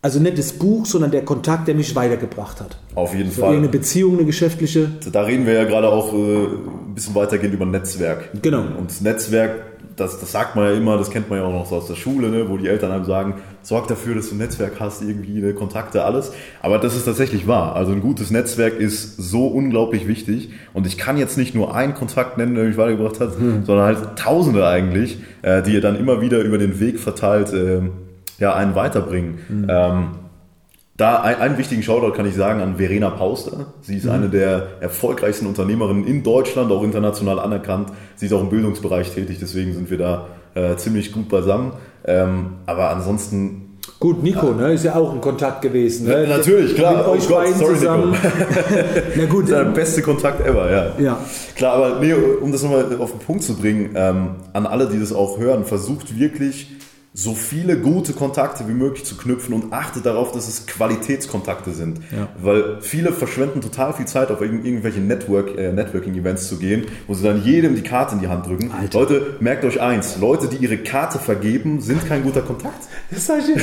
also 0.03 0.19
nicht 0.19 0.37
das 0.37 0.53
Buch, 0.53 0.85
sondern 0.85 1.11
der 1.13 1.25
Kontakt, 1.25 1.69
der 1.69 1.75
mich 1.75 1.95
weitergebracht 1.95 2.61
hat. 2.61 2.77
Auf 2.95 3.15
jeden 3.15 3.31
Fall. 3.31 3.57
Eine 3.57 3.69
Beziehung, 3.69 4.15
eine 4.15 4.25
geschäftliche. 4.25 4.91
Da 5.13 5.23
reden 5.23 5.47
wir 5.47 5.55
ja 5.55 5.65
gerade 5.65 5.89
auch 5.89 6.13
äh, 6.13 6.17
ein 6.17 6.95
bisschen 6.95 7.15
weitergehend 7.15 7.55
über 7.55 7.65
Netzwerk. 7.65 8.31
Genau. 8.43 8.63
Und 8.79 8.91
das 8.91 9.01
Netzwerk 9.01 9.73
das, 9.97 10.19
das 10.21 10.33
sagt 10.33 10.57
man 10.57 10.67
ja 10.67 10.73
immer, 10.73 10.97
das 10.97 11.11
kennt 11.11 11.29
man 11.31 11.39
ja 11.39 11.45
auch 11.45 11.53
noch 11.53 11.67
so 11.67 11.77
aus 11.77 11.87
der 11.87 11.95
Schule, 11.95 12.29
ne, 12.29 12.49
wo 12.49 12.57
die 12.57 12.69
Eltern 12.69 12.91
einem 12.91 13.05
sagen, 13.05 13.35
sorg 13.63 13.89
dafür, 13.89 14.15
dass 14.15 14.29
du 14.29 14.35
ein 14.35 14.39
Netzwerk 14.39 14.81
hast, 14.81 15.03
irgendwie 15.03 15.41
ne, 15.41 15.55
Kontakte, 15.55 16.05
alles. 16.05 16.33
Aber 16.61 16.79
das 16.79 16.97
ist 16.97 17.05
tatsächlich 17.05 17.47
wahr. 17.47 17.77
Also 17.77 17.93
ein 17.93 18.01
gutes 18.01 18.31
Netzwerk 18.31 18.79
ist 18.79 19.17
so 19.17 19.47
unglaublich 19.47 20.09
wichtig. 20.09 20.51
Und 20.73 20.87
ich 20.87 20.99
kann 20.99 21.17
jetzt 21.17 21.37
nicht 21.37 21.55
nur 21.55 21.75
einen 21.75 21.95
Kontakt 21.95 22.39
nennen, 22.39 22.55
der 22.55 22.65
mich 22.65 22.77
weitergebracht 22.77 23.21
hat, 23.21 23.39
hm. 23.39 23.65
sondern 23.65 23.87
halt 23.87 24.19
Tausende 24.19 24.67
eigentlich, 24.67 25.19
äh, 25.43 25.63
die 25.63 25.75
ihr 25.75 25.81
dann 25.81 25.97
immer 25.97 26.21
wieder 26.21 26.41
über 26.41 26.59
den 26.59 26.81
Weg 26.81 26.99
verteilt 26.99 27.53
äh, 27.53 27.83
ja, 28.43 28.55
einen 28.55 28.75
weiterbringen. 28.75 29.39
Hm. 29.47 29.67
Ähm, 29.71 30.09
da 30.97 31.23
ein, 31.23 31.37
einen 31.37 31.59
wichtigen 31.59 31.83
Shoutout 31.83 32.13
kann 32.13 32.27
ich 32.27 32.35
sagen 32.35 32.61
an 32.61 32.77
Verena 32.77 33.11
Pauster. 33.11 33.67
Sie 33.83 33.97
ist 33.97 34.05
mhm. 34.05 34.11
eine 34.11 34.29
der 34.29 34.67
erfolgreichsten 34.81 35.47
Unternehmerinnen 35.47 36.07
in 36.07 36.23
Deutschland, 36.23 36.71
auch 36.71 36.83
international 36.83 37.39
anerkannt. 37.39 37.91
Sie 38.17 38.27
ist 38.27 38.33
auch 38.33 38.41
im 38.41 38.51
Bildungsbereich 38.51 39.13
tätig, 39.13 39.39
deswegen 39.41 39.75
sind 39.75 39.91
wir 39.91 39.99
da 39.99 40.27
äh, 40.55 40.77
ziemlich 40.77 41.13
gut 41.13 41.29
beisammen. 41.29 41.73
Ähm, 42.05 42.55
aber 42.67 42.91
ansonsten 42.91 43.79
Gut, 43.99 44.23
Nico, 44.23 44.49
ja. 44.49 44.55
ne, 44.55 44.73
ist 44.73 44.85
ja 44.85 44.97
auch 44.97 45.13
ein 45.13 45.21
Kontakt 45.21 45.63
gewesen. 45.63 46.09
Ne? 46.09 46.27
Natürlich, 46.29 46.75
klar. 46.75 46.97
Mit 46.97 47.07
euch 47.07 47.25
oh 47.27 47.29
Gott, 47.29 47.45
beiden 47.45 47.59
sorry, 47.59 47.75
zusammen. 47.75 48.17
Na 49.17 49.25
gut. 49.27 49.45
Das 49.45 49.51
ist 49.51 49.57
der 49.57 49.65
beste 49.65 50.03
Kontakt 50.03 50.45
ever, 50.45 50.71
ja. 50.71 50.93
ja. 50.99 51.19
Klar, 51.55 51.75
aber 51.75 52.01
nee, 52.01 52.13
um 52.13 52.51
das 52.51 52.63
nochmal 52.63 52.97
auf 52.99 53.13
den 53.13 53.21
Punkt 53.21 53.45
zu 53.45 53.55
bringen, 53.55 53.91
ähm, 53.95 54.31
an 54.53 54.67
alle, 54.67 54.89
die 54.89 54.99
das 54.99 55.13
auch 55.13 55.39
hören, 55.39 55.65
versucht 55.65 56.19
wirklich 56.19 56.69
so 57.15 57.35
viele 57.35 57.77
gute 57.77 58.15
Kontakte 58.15 58.67
wie 58.69 58.73
möglich 58.73 59.05
zu 59.05 59.19
knüpfen 59.19 59.55
und 59.55 59.71
achtet 59.71 60.07
darauf, 60.07 60.33
dass 60.33 60.49
es 60.49 60.67
Qualitätskontakte 60.67 61.73
sind. 61.73 61.99
Ja. 62.11 62.29
Weil 62.41 62.79
viele 62.81 63.13
verschwenden 63.13 63.61
total 63.61 63.93
viel 63.93 64.07
Zeit, 64.07 64.31
auf 64.31 64.41
irgendwelche 64.41 65.01
Network, 65.01 65.59
äh, 65.59 65.73
Networking-Events 65.73 66.49
zu 66.49 66.57
gehen, 66.57 66.87
wo 67.07 67.13
sie 67.13 67.25
dann 67.25 67.45
jedem 67.45 67.75
die 67.75 67.83
Karte 67.83 68.15
in 68.15 68.23
die 68.23 68.29
Hand 68.29 68.47
drücken. 68.47 68.71
Alter. 68.73 69.01
Leute, 69.01 69.37
merkt 69.41 69.65
euch 69.67 69.79
eins, 69.79 70.17
Leute, 70.19 70.49
die 70.49 70.57
ihre 70.57 70.79
Karte 70.79 71.19
vergeben, 71.19 71.83
sind 71.83 72.07
kein 72.09 72.23
guter 72.23 72.43
Kontakt. 72.43 72.75
Das 73.15 73.29
heißt, 73.29 73.51
ich, 73.55 73.63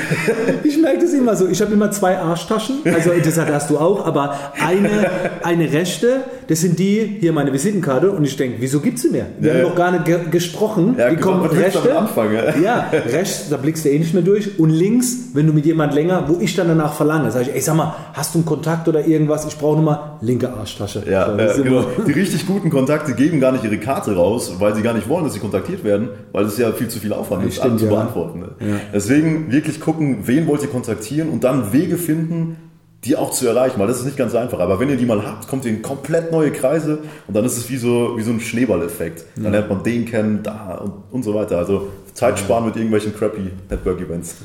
ich 0.64 0.78
merke 0.80 1.00
das 1.00 1.12
immer 1.12 1.36
so. 1.36 1.48
Ich 1.48 1.60
habe 1.60 1.74
immer 1.74 1.90
zwei 1.90 2.20
Arschtaschen, 2.20 2.82
also 2.86 3.10
das 3.24 3.40
hast 3.40 3.72
du 3.72 3.80
auch, 3.80 4.06
aber 4.06 4.36
eine, 4.64 5.10
eine 5.42 5.74
rechte, 5.74 6.24
das 6.46 6.62
sind 6.62 6.78
die, 6.78 7.18
hier 7.20 7.34
meine 7.34 7.52
Visitenkarte 7.52 8.12
und 8.12 8.24
ich 8.24 8.38
denke, 8.38 8.58
wieso 8.60 8.80
gibt 8.80 9.00
sie 9.00 9.10
mir? 9.10 9.26
Wir 9.40 9.52
ja, 9.52 9.58
haben 9.58 9.70
noch 9.70 9.76
gar 9.76 9.92
nicht 9.92 10.06
ge 10.06 10.20
gesprochen. 10.30 10.96
Ja, 11.00 11.10
die 11.10 11.16
kommen 11.16 11.44
rechte. 11.48 11.98
Anfang, 11.98 12.32
ja. 12.32 12.56
ja, 12.58 12.92
rechts 12.92 13.39
da 13.50 13.58
blickst 13.58 13.86
du 13.86 13.90
eh 13.90 14.00
nicht 14.00 14.14
mehr 14.14 14.24
durch. 14.24 14.60
Und 14.60 14.70
links, 14.70 15.30
wenn 15.34 15.48
du 15.48 15.54
mit 15.54 15.66
jemand 15.66 15.94
länger, 15.94 16.26
wo 16.28 16.38
ich 16.40 16.56
dann 16.56 16.68
danach 16.68 16.94
verlange, 16.94 17.32
sage 17.32 17.46
ich, 17.50 17.56
ey, 17.56 17.62
sag 17.62 17.76
mal, 17.76 17.96
hast 18.14 18.34
du 18.34 18.40
einen 18.40 18.46
Kontakt 18.46 18.88
oder 18.88 19.06
irgendwas? 19.06 19.46
Ich 19.46 19.58
brauche 19.58 19.76
nur 19.76 19.86
mal 19.86 20.18
linke 20.22 20.52
Arschtasche. 20.52 21.04
Ja, 21.10 21.32
so, 21.32 21.62
äh, 21.62 21.64
genau. 21.64 21.86
Die 22.06 22.12
richtig 22.12 22.46
guten 22.46 22.70
Kontakte 22.70 23.14
geben 23.14 23.40
gar 23.40 23.52
nicht 23.52 23.64
ihre 23.64 23.78
Karte 23.78 24.16
raus, 24.16 24.56
weil 24.60 24.76
sie 24.76 24.82
gar 24.82 24.94
nicht 24.94 25.08
wollen, 25.08 25.24
dass 25.24 25.34
sie 25.34 25.40
kontaktiert 25.40 25.84
werden, 25.84 26.10
weil 26.32 26.46
es 26.46 26.58
ja 26.58 26.72
viel 26.72 26.88
zu 26.88 27.00
viel 27.00 27.14
Aufwand 27.14 27.46
ist, 27.46 27.60
alles 27.60 27.82
zu 27.82 27.88
beantworten. 27.88 28.40
Ne? 28.40 28.50
Ja. 28.60 28.76
Deswegen 28.94 29.52
wirklich 29.52 29.80
gucken, 29.80 30.20
wen 30.24 30.48
wollt 30.48 30.62
ihr 30.62 30.70
kontaktieren 30.70 31.30
und 31.30 31.44
dann 31.44 31.72
Wege 31.72 31.98
finden, 31.98 32.58
die 33.06 33.16
auch 33.16 33.32
zu 33.32 33.48
erreichen, 33.48 33.80
weil 33.80 33.88
das 33.88 34.00
ist 34.00 34.06
nicht 34.06 34.18
ganz 34.18 34.36
einfach. 34.36 34.60
Aber 34.60 34.80
wenn 34.80 34.90
ihr 34.90 34.98
die 34.98 35.06
mal 35.06 35.26
habt, 35.26 35.48
kommt 35.48 35.64
ihr 35.64 35.72
in 35.72 35.82
komplett 35.82 36.32
neue 36.32 36.52
Kreise 36.52 37.00
und 37.28 37.36
dann 37.36 37.46
ist 37.46 37.58
es 37.58 37.70
wie 37.70 37.78
so, 37.78 38.18
wie 38.18 38.24
so 38.24 38.32
ein 38.32 38.42
Schneeballeffekt. 38.42 39.24
Dann 39.36 39.46
ja. 39.46 39.52
lernt 39.52 39.70
man 39.70 39.84
den 39.84 40.06
kennen, 40.06 40.42
da 40.44 40.76
und, 40.84 40.94
und 41.12 41.24
so 41.24 41.34
weiter. 41.34 41.58
Also 41.58 41.88
Zeit 42.14 42.40
sparen 42.40 42.66
mit 42.66 42.76
irgendwelchen 42.76 43.16
crappy 43.16 43.52
Network-Events. 43.70 44.36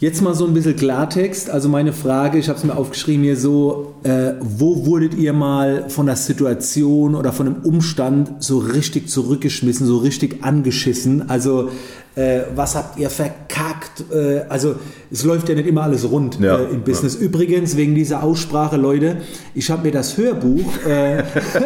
Jetzt 0.00 0.22
mal 0.22 0.32
so 0.32 0.46
ein 0.46 0.54
bisschen 0.54 0.76
Klartext. 0.76 1.50
Also 1.50 1.68
meine 1.68 1.92
Frage, 1.92 2.38
ich 2.38 2.48
habe 2.48 2.56
es 2.56 2.64
mir 2.64 2.76
aufgeschrieben 2.76 3.24
hier 3.24 3.36
so, 3.36 3.96
äh, 4.04 4.34
wo 4.40 4.86
wurdet 4.86 5.14
ihr 5.14 5.32
mal 5.32 5.90
von 5.90 6.06
der 6.06 6.14
Situation 6.14 7.16
oder 7.16 7.32
von 7.32 7.48
einem 7.48 7.62
Umstand 7.64 8.36
so 8.38 8.58
richtig 8.58 9.08
zurückgeschmissen, 9.08 9.88
so 9.88 9.96
richtig 9.96 10.44
angeschissen? 10.44 11.28
Also 11.28 11.70
äh, 12.18 12.46
was 12.54 12.74
habt 12.74 12.98
ihr 12.98 13.10
verkackt? 13.10 14.04
Äh, 14.12 14.40
also 14.48 14.74
es 15.10 15.22
läuft 15.22 15.48
ja 15.48 15.54
nicht 15.54 15.68
immer 15.68 15.84
alles 15.84 16.10
rund 16.10 16.40
ja, 16.40 16.58
äh, 16.58 16.64
im 16.64 16.82
Business. 16.82 17.14
Ja. 17.14 17.20
Übrigens, 17.20 17.76
wegen 17.76 17.94
dieser 17.94 18.24
Aussprache, 18.24 18.76
Leute, 18.76 19.18
ich 19.54 19.70
habe 19.70 19.84
mir 19.84 19.92
das 19.92 20.16
Hörbuch, 20.16 20.84
äh, 20.86 21.22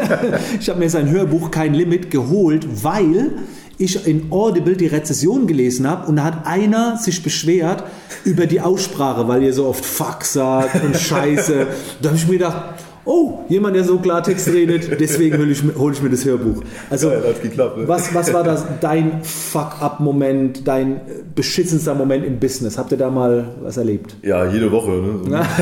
ich 0.60 0.68
habe 0.68 0.78
mir 0.78 0.90
sein 0.90 1.10
Hörbuch 1.10 1.50
Kein 1.50 1.72
Limit 1.72 2.10
geholt, 2.10 2.66
weil 2.82 3.32
ich 3.78 4.06
in 4.06 4.30
Audible 4.30 4.76
die 4.76 4.86
Rezession 4.86 5.46
gelesen 5.46 5.88
habe 5.88 6.06
und 6.06 6.16
da 6.16 6.24
hat 6.24 6.46
einer 6.46 6.98
sich 6.98 7.22
beschwert 7.22 7.84
über 8.24 8.46
die 8.46 8.60
Aussprache, 8.60 9.26
weil 9.28 9.42
ihr 9.42 9.54
so 9.54 9.66
oft 9.66 9.84
Fuck 9.84 10.24
sagt 10.24 10.84
und 10.84 10.96
Scheiße. 11.00 11.66
da 12.02 12.08
habe 12.10 12.18
ich 12.18 12.26
mir 12.26 12.34
gedacht, 12.34 12.74
oh, 13.04 13.44
jemand, 13.48 13.76
der 13.76 13.84
so 13.84 13.98
Klartext 13.98 14.48
redet, 14.48 15.00
deswegen 15.00 15.38
hole 15.38 15.50
ich, 15.50 15.62
hol 15.76 15.92
ich, 15.92 16.02
mir 16.02 16.10
das 16.10 16.24
Hörbuch. 16.24 16.62
Also, 16.90 17.10
ja, 17.10 17.20
geklappt, 17.42 17.78
ne? 17.78 17.88
was, 17.88 18.14
was 18.14 18.32
war 18.32 18.44
das, 18.44 18.64
dein 18.80 19.22
Fuck-up-Moment, 19.22 20.66
dein 20.66 21.00
beschissenster 21.34 21.94
Moment 21.94 22.24
im 22.24 22.38
Business? 22.38 22.78
Habt 22.78 22.92
ihr 22.92 22.98
da 22.98 23.10
mal 23.10 23.54
was 23.62 23.76
erlebt? 23.76 24.16
Ja, 24.22 24.46
jede 24.46 24.70
Woche. 24.70 24.90
Ne? 24.90 25.42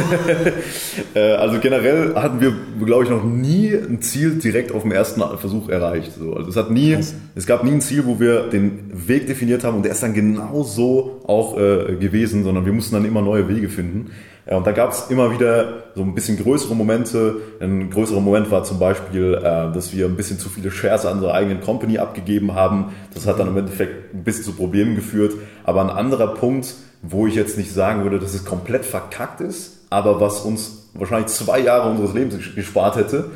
Äh, 1.14 1.32
also 1.32 1.58
generell 1.60 2.14
hatten 2.14 2.40
wir, 2.40 2.52
glaube 2.84 3.04
ich, 3.04 3.10
noch 3.10 3.24
nie 3.24 3.72
ein 3.72 4.00
Ziel 4.00 4.36
direkt 4.36 4.72
auf 4.72 4.82
dem 4.82 4.92
ersten 4.92 5.20
Versuch 5.38 5.68
erreicht. 5.68 6.12
Also 6.18 6.48
es, 6.48 6.56
hat 6.56 6.70
nie, 6.70 6.96
es 7.34 7.46
gab 7.46 7.64
nie 7.64 7.72
ein 7.72 7.80
Ziel, 7.80 8.04
wo 8.06 8.20
wir 8.20 8.48
den 8.48 8.90
Weg 8.92 9.26
definiert 9.26 9.64
haben 9.64 9.76
und 9.76 9.84
der 9.84 9.92
ist 9.92 10.02
dann 10.02 10.14
genau 10.14 10.62
so 10.62 11.20
auch 11.26 11.56
äh, 11.56 11.96
gewesen, 11.96 12.44
sondern 12.44 12.66
wir 12.66 12.72
mussten 12.72 12.94
dann 12.94 13.04
immer 13.04 13.22
neue 13.22 13.48
Wege 13.48 13.68
finden. 13.68 14.10
Ja, 14.50 14.56
und 14.56 14.66
da 14.66 14.72
gab 14.72 14.90
es 14.90 15.06
immer 15.10 15.30
wieder 15.32 15.84
so 15.94 16.02
ein 16.02 16.12
bisschen 16.12 16.36
größere 16.36 16.74
Momente. 16.74 17.36
Ein 17.60 17.88
größerer 17.88 18.20
Moment 18.20 18.50
war 18.50 18.64
zum 18.64 18.80
Beispiel, 18.80 19.34
äh, 19.34 19.72
dass 19.72 19.94
wir 19.94 20.06
ein 20.06 20.16
bisschen 20.16 20.40
zu 20.40 20.48
viele 20.48 20.72
Shares 20.72 21.06
an 21.06 21.18
unserer 21.18 21.34
eigenen 21.34 21.60
Company 21.60 21.98
abgegeben 21.98 22.52
haben. 22.52 22.92
Das 23.14 23.28
hat 23.28 23.38
dann 23.38 23.46
im 23.46 23.56
Endeffekt 23.56 24.12
ein 24.12 24.24
bisschen 24.24 24.42
zu 24.42 24.52
Problemen 24.52 24.96
geführt. 24.96 25.34
Aber 25.62 25.80
ein 25.82 25.90
anderer 25.90 26.34
Punkt, 26.34 26.74
wo 27.00 27.28
ich 27.28 27.36
jetzt 27.36 27.58
nicht 27.58 27.72
sagen 27.72 28.02
würde, 28.02 28.18
dass 28.18 28.34
es 28.34 28.44
komplett 28.44 28.84
verkackt 28.84 29.40
ist, 29.40 29.86
aber 29.88 30.20
was 30.20 30.40
uns 30.40 30.88
wahrscheinlich 30.94 31.28
zwei 31.28 31.60
Jahre 31.60 31.88
unseres 31.88 32.12
Lebens 32.12 32.36
gespart 32.56 32.96
hätte, 32.96 33.30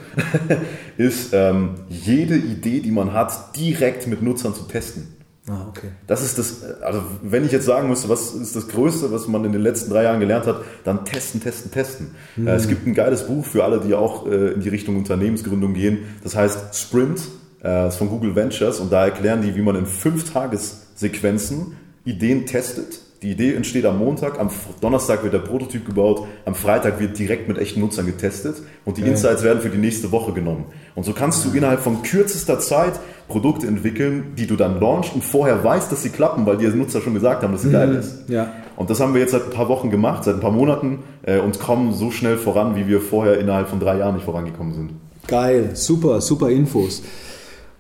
ist 0.97 1.33
ähm, 1.33 1.77
jede 1.89 2.35
Idee, 2.35 2.81
die 2.81 2.91
man 2.91 3.13
hat, 3.13 3.57
direkt 3.57 4.09
mit 4.09 4.21
Nutzern 4.21 4.53
zu 4.53 4.65
testen. 4.65 5.15
Ah, 5.47 5.67
okay. 5.69 5.89
Das 6.07 6.23
ist 6.23 6.39
das, 6.39 6.63
also 6.81 7.03
wenn 7.23 7.45
ich 7.45 7.53
jetzt 7.53 7.67
sagen 7.67 7.89
müsste, 7.89 8.09
was 8.09 8.33
ist 8.33 8.57
das 8.57 8.67
Größte, 8.69 9.13
was 9.13 9.29
man 9.29 9.45
in 9.45 9.53
den 9.53 9.61
letzten 9.61 9.91
drei 9.91 10.05
Jahren 10.05 10.21
gelernt 10.21 10.47
hat, 10.47 10.63
dann 10.85 11.05
testen, 11.05 11.43
testen, 11.43 11.71
testen. 11.71 12.15
Mhm. 12.37 12.49
Es 12.49 12.67
gibt 12.67 12.87
ein 12.87 12.95
geiles 12.95 13.27
Buch 13.27 13.45
für 13.45 13.63
alle, 13.63 13.81
die 13.81 13.93
auch 13.95 14.27
äh, 14.27 14.53
in 14.53 14.61
die 14.61 14.71
Richtung 14.71 14.97
Unternehmensgründung 14.97 15.75
gehen. 15.75 15.99
Das 16.23 16.35
heißt 16.35 16.75
Sprint, 16.75 17.21
das 17.61 17.95
ist 17.95 17.99
von 17.99 18.11
Google 18.11 18.37
Ventures 18.37 18.79
und 18.79 18.93
da 18.93 19.07
erklären 19.07 19.41
die, 19.41 19.55
wie 19.55 19.63
man 19.63 19.75
in 19.75 19.87
fünf 19.87 20.31
Tagessequenzen 20.31 21.79
Ideen 22.05 22.45
testet 22.45 23.01
die 23.25 23.31
Idee 23.31 23.55
entsteht 23.55 23.87
am 23.87 23.99
Montag, 23.99 24.39
am 24.39 24.51
Donnerstag 24.83 25.23
wird 25.23 25.33
der 25.33 25.39
Prototyp 25.39 25.87
gebaut, 25.87 26.27
am 26.45 26.55
Freitag 26.55 27.01
wird 27.01 27.19
direkt 27.19 27.49
mit 27.49 27.57
echten 27.57 27.81
Nutzern 27.81 28.05
getestet 28.05 28.57
und 28.85 28.99
die. 28.99 29.03
Insights 29.03 29.43
werden 29.43 29.63
für 29.63 29.71
die 29.71 29.79
nächste 29.79 30.13
Woche 30.13 30.33
genommen. 30.33 30.67
Und 30.95 31.05
so 31.05 31.15
kannst 31.15 31.45
du 31.45 31.57
innerhalb 31.57 31.81
von 31.81 32.03
kürzester 32.03 32.59
Zeit 32.59 33.01
Produkte 33.29 33.67
entwickeln, 33.67 34.35
die 34.37 34.47
du 34.47 34.57
dann 34.57 34.79
launchst 34.79 35.15
und 35.15 35.25
vorher 35.25 35.65
weißt, 35.65 35.91
dass 35.91 36.03
sie 36.03 36.11
klappen, 36.11 36.45
weil 36.45 36.59
die 36.59 36.67
Nutzer 36.67 37.01
schon 37.01 37.15
gesagt 37.15 37.43
haben, 37.43 37.53
dass 37.53 37.63
sie 37.63 37.69
mhm. 37.69 37.73
geil 37.73 37.95
ist. 37.95 38.29
Ja. 38.29 38.53
Und 38.77 38.91
das 38.91 39.01
haben 39.01 39.15
wir 39.15 39.21
jetzt 39.21 39.31
seit 39.31 39.45
ein 39.45 39.51
paar 39.51 39.69
Wochen 39.69 39.91
gemacht, 39.91 40.25
seit 40.25 40.35
ein 40.35 40.41
paar 40.41 40.51
Monaten 40.51 40.99
äh, 41.23 41.39
und 41.39 41.61
kommen 41.61 41.95
so 41.95 42.11
schnell 42.11 42.37
voran, 42.37 42.77
wie 42.77 42.89
wir 42.89 43.01
vorher 43.01 43.39
innerhalb 43.39 43.69
von 43.69 43.81
drei 43.81 43.99
Jahren 43.99 44.17
nicht 44.17 44.25
vorangekommen 44.25 44.75
sind. 44.75 44.91
Geil, 45.27 45.71
super, 45.73 46.21
super 46.21 46.51
Infos. 46.51 47.03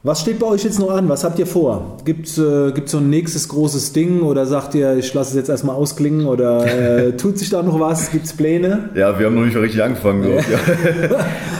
Was 0.06 0.20
steht 0.20 0.38
bei 0.38 0.46
euch 0.46 0.62
jetzt 0.64 0.78
noch 0.78 0.90
an? 0.90 1.08
Was 1.08 1.24
habt 1.24 1.38
ihr 1.38 1.46
vor? 1.46 1.96
Gibt 2.04 2.26
es 2.26 2.36
äh, 2.36 2.74
so 2.84 2.98
ein 2.98 3.08
nächstes 3.08 3.48
großes 3.48 3.94
Ding 3.94 4.20
oder 4.20 4.44
sagt 4.44 4.74
ihr, 4.74 4.98
ich 4.98 5.14
lasse 5.14 5.30
es 5.30 5.36
jetzt 5.36 5.48
erstmal 5.48 5.76
ausklingen 5.76 6.26
oder 6.26 6.66
äh, 6.66 7.12
tut 7.16 7.38
sich 7.38 7.48
da 7.48 7.62
noch 7.62 7.80
was? 7.80 8.10
Gibt 8.10 8.26
es 8.26 8.34
Pläne? 8.34 8.90
Ja, 8.94 9.18
wir 9.18 9.24
haben 9.24 9.34
noch 9.34 9.46
nicht 9.46 9.54
mal 9.54 9.62
richtig 9.62 9.82
angefangen. 9.82 10.24
Ja. 10.24 10.40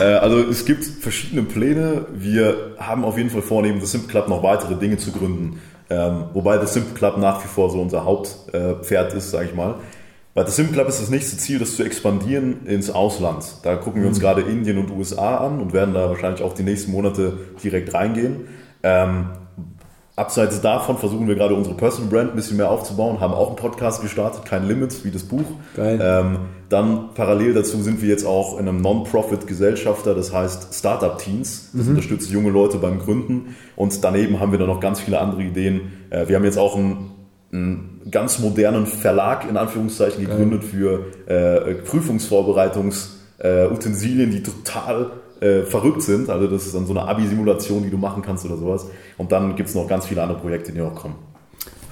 äh, 0.07 0.17
also 0.17 0.41
es 0.41 0.67
gibt 0.67 0.85
verschiedene 0.85 1.45
Pläne. 1.45 2.05
Wir 2.15 2.75
haben 2.77 3.07
auf 3.07 3.17
jeden 3.17 3.31
Fall 3.31 3.41
vor, 3.41 3.63
neben 3.63 3.81
The 3.81 3.87
Simple 3.87 4.11
Club 4.11 4.29
noch 4.29 4.43
weitere 4.43 4.75
Dinge 4.75 4.99
zu 4.99 5.11
gründen. 5.11 5.63
Ähm, 5.89 6.25
wobei 6.35 6.59
The 6.59 6.67
Simple 6.67 6.93
Club 6.93 7.17
nach 7.17 7.43
wie 7.43 7.49
vor 7.49 7.71
so 7.71 7.81
unser 7.81 8.05
Hauptpferd 8.05 9.15
ist, 9.15 9.31
sage 9.31 9.47
ich 9.47 9.55
mal. 9.55 9.77
Bei 10.35 10.45
The 10.45 10.51
Sim 10.51 10.73
Club 10.73 10.89
ist 10.89 11.01
das 11.01 11.11
nächste 11.11 11.37
Ziel, 11.37 11.61
das 11.61 11.77
zu 11.77 11.85
expandieren 11.85 12.67
ins 12.67 12.91
Ausland. 12.91 13.45
Da 13.63 13.77
gucken 13.77 14.03
wir 14.03 14.09
uns 14.09 14.19
mhm. 14.19 14.23
gerade 14.23 14.41
Indien 14.41 14.79
und 14.79 14.91
USA 14.91 15.37
an 15.37 15.61
und 15.61 15.73
werden 15.73 15.95
da 15.95 16.09
wahrscheinlich 16.09 16.43
auch 16.43 16.55
die 16.55 16.65
nächsten 16.65 16.91
Monate 16.91 17.39
direkt 17.63 17.95
reingehen. 17.95 18.49
Ähm, 18.83 19.27
abseits 20.17 20.61
davon 20.61 20.99
versuchen 20.99 21.29
wir 21.29 21.37
gerade 21.37 21.55
unsere 21.55 21.77
Personal 21.77 22.11
Brand 22.11 22.31
ein 22.31 22.37
bisschen 22.37 22.57
mehr 22.57 22.69
aufzubauen, 22.69 23.21
haben 23.21 23.33
auch 23.33 23.47
einen 23.47 23.57
Podcast 23.57 24.03
gestartet, 24.03 24.45
kein 24.45 24.67
Limit, 24.67 25.05
wie 25.05 25.13
das 25.13 25.23
Buch. 25.23 25.45
Geil. 25.77 26.01
Ähm, 26.03 26.39
dann 26.69 27.15
parallel 27.15 27.55
dazu 27.55 27.81
sind 27.81 28.03
wir 28.03 28.09
jetzt 28.09 28.27
auch 28.27 28.59
in 28.59 28.67
einem 28.69 28.81
Non-Profit-Gesellschafter, 28.81 30.17
das 30.17 30.33
heißt 30.33 30.75
Startup 30.75 31.17
Teens. 31.17 31.71
Das 31.73 31.85
mhm. 31.85 31.91
unterstützt 31.91 32.31
junge 32.33 32.51
Leute 32.51 32.79
beim 32.79 32.99
Gründen. 32.99 33.55
Und 33.77 34.03
daneben 34.03 34.41
haben 34.41 34.51
wir 34.51 34.59
dann 34.59 34.67
noch 34.67 34.81
ganz 34.81 34.99
viele 34.99 35.21
andere 35.21 35.45
Ideen. 35.45 35.93
Äh, 36.11 36.27
wir 36.27 36.35
haben 36.35 36.45
jetzt 36.45 36.59
auch 36.59 36.75
ein 36.75 37.14
einen 37.55 38.03
ganz 38.11 38.41
modernen 38.41 38.87
Verlag 38.87 39.49
in 39.49 39.57
Anführungszeichen 39.57 40.27
gegründet 40.27 40.65
für 40.65 41.07
äh, 41.27 41.75
Prüfungsvorbereitungsutensilien, 41.75 44.31
äh, 44.31 44.33
die 44.33 44.43
total 44.43 45.13
äh, 45.41 45.63
verrückt 45.63 46.03
sind. 46.03 46.29
Also 46.31 46.49
das 46.49 46.67
ist 46.67 46.75
dann 46.75 46.87
so 46.87 46.93
eine 46.93 47.03
Abi-Simulation, 47.09 47.85
die 47.85 47.91
du 47.91 47.99
machen 47.99 48.23
kannst 48.23 48.45
oder 48.45 48.57
sowas. 48.57 48.87
Und 49.19 49.31
dann 49.31 49.55
gibt 49.57 49.69
es 49.69 49.75
noch 49.75 49.87
ganz 49.87 50.07
viele 50.07 50.23
andere 50.23 50.41
Projekte, 50.41 50.73
die 50.73 50.79
noch 50.79 50.95
kommen. 50.95 51.17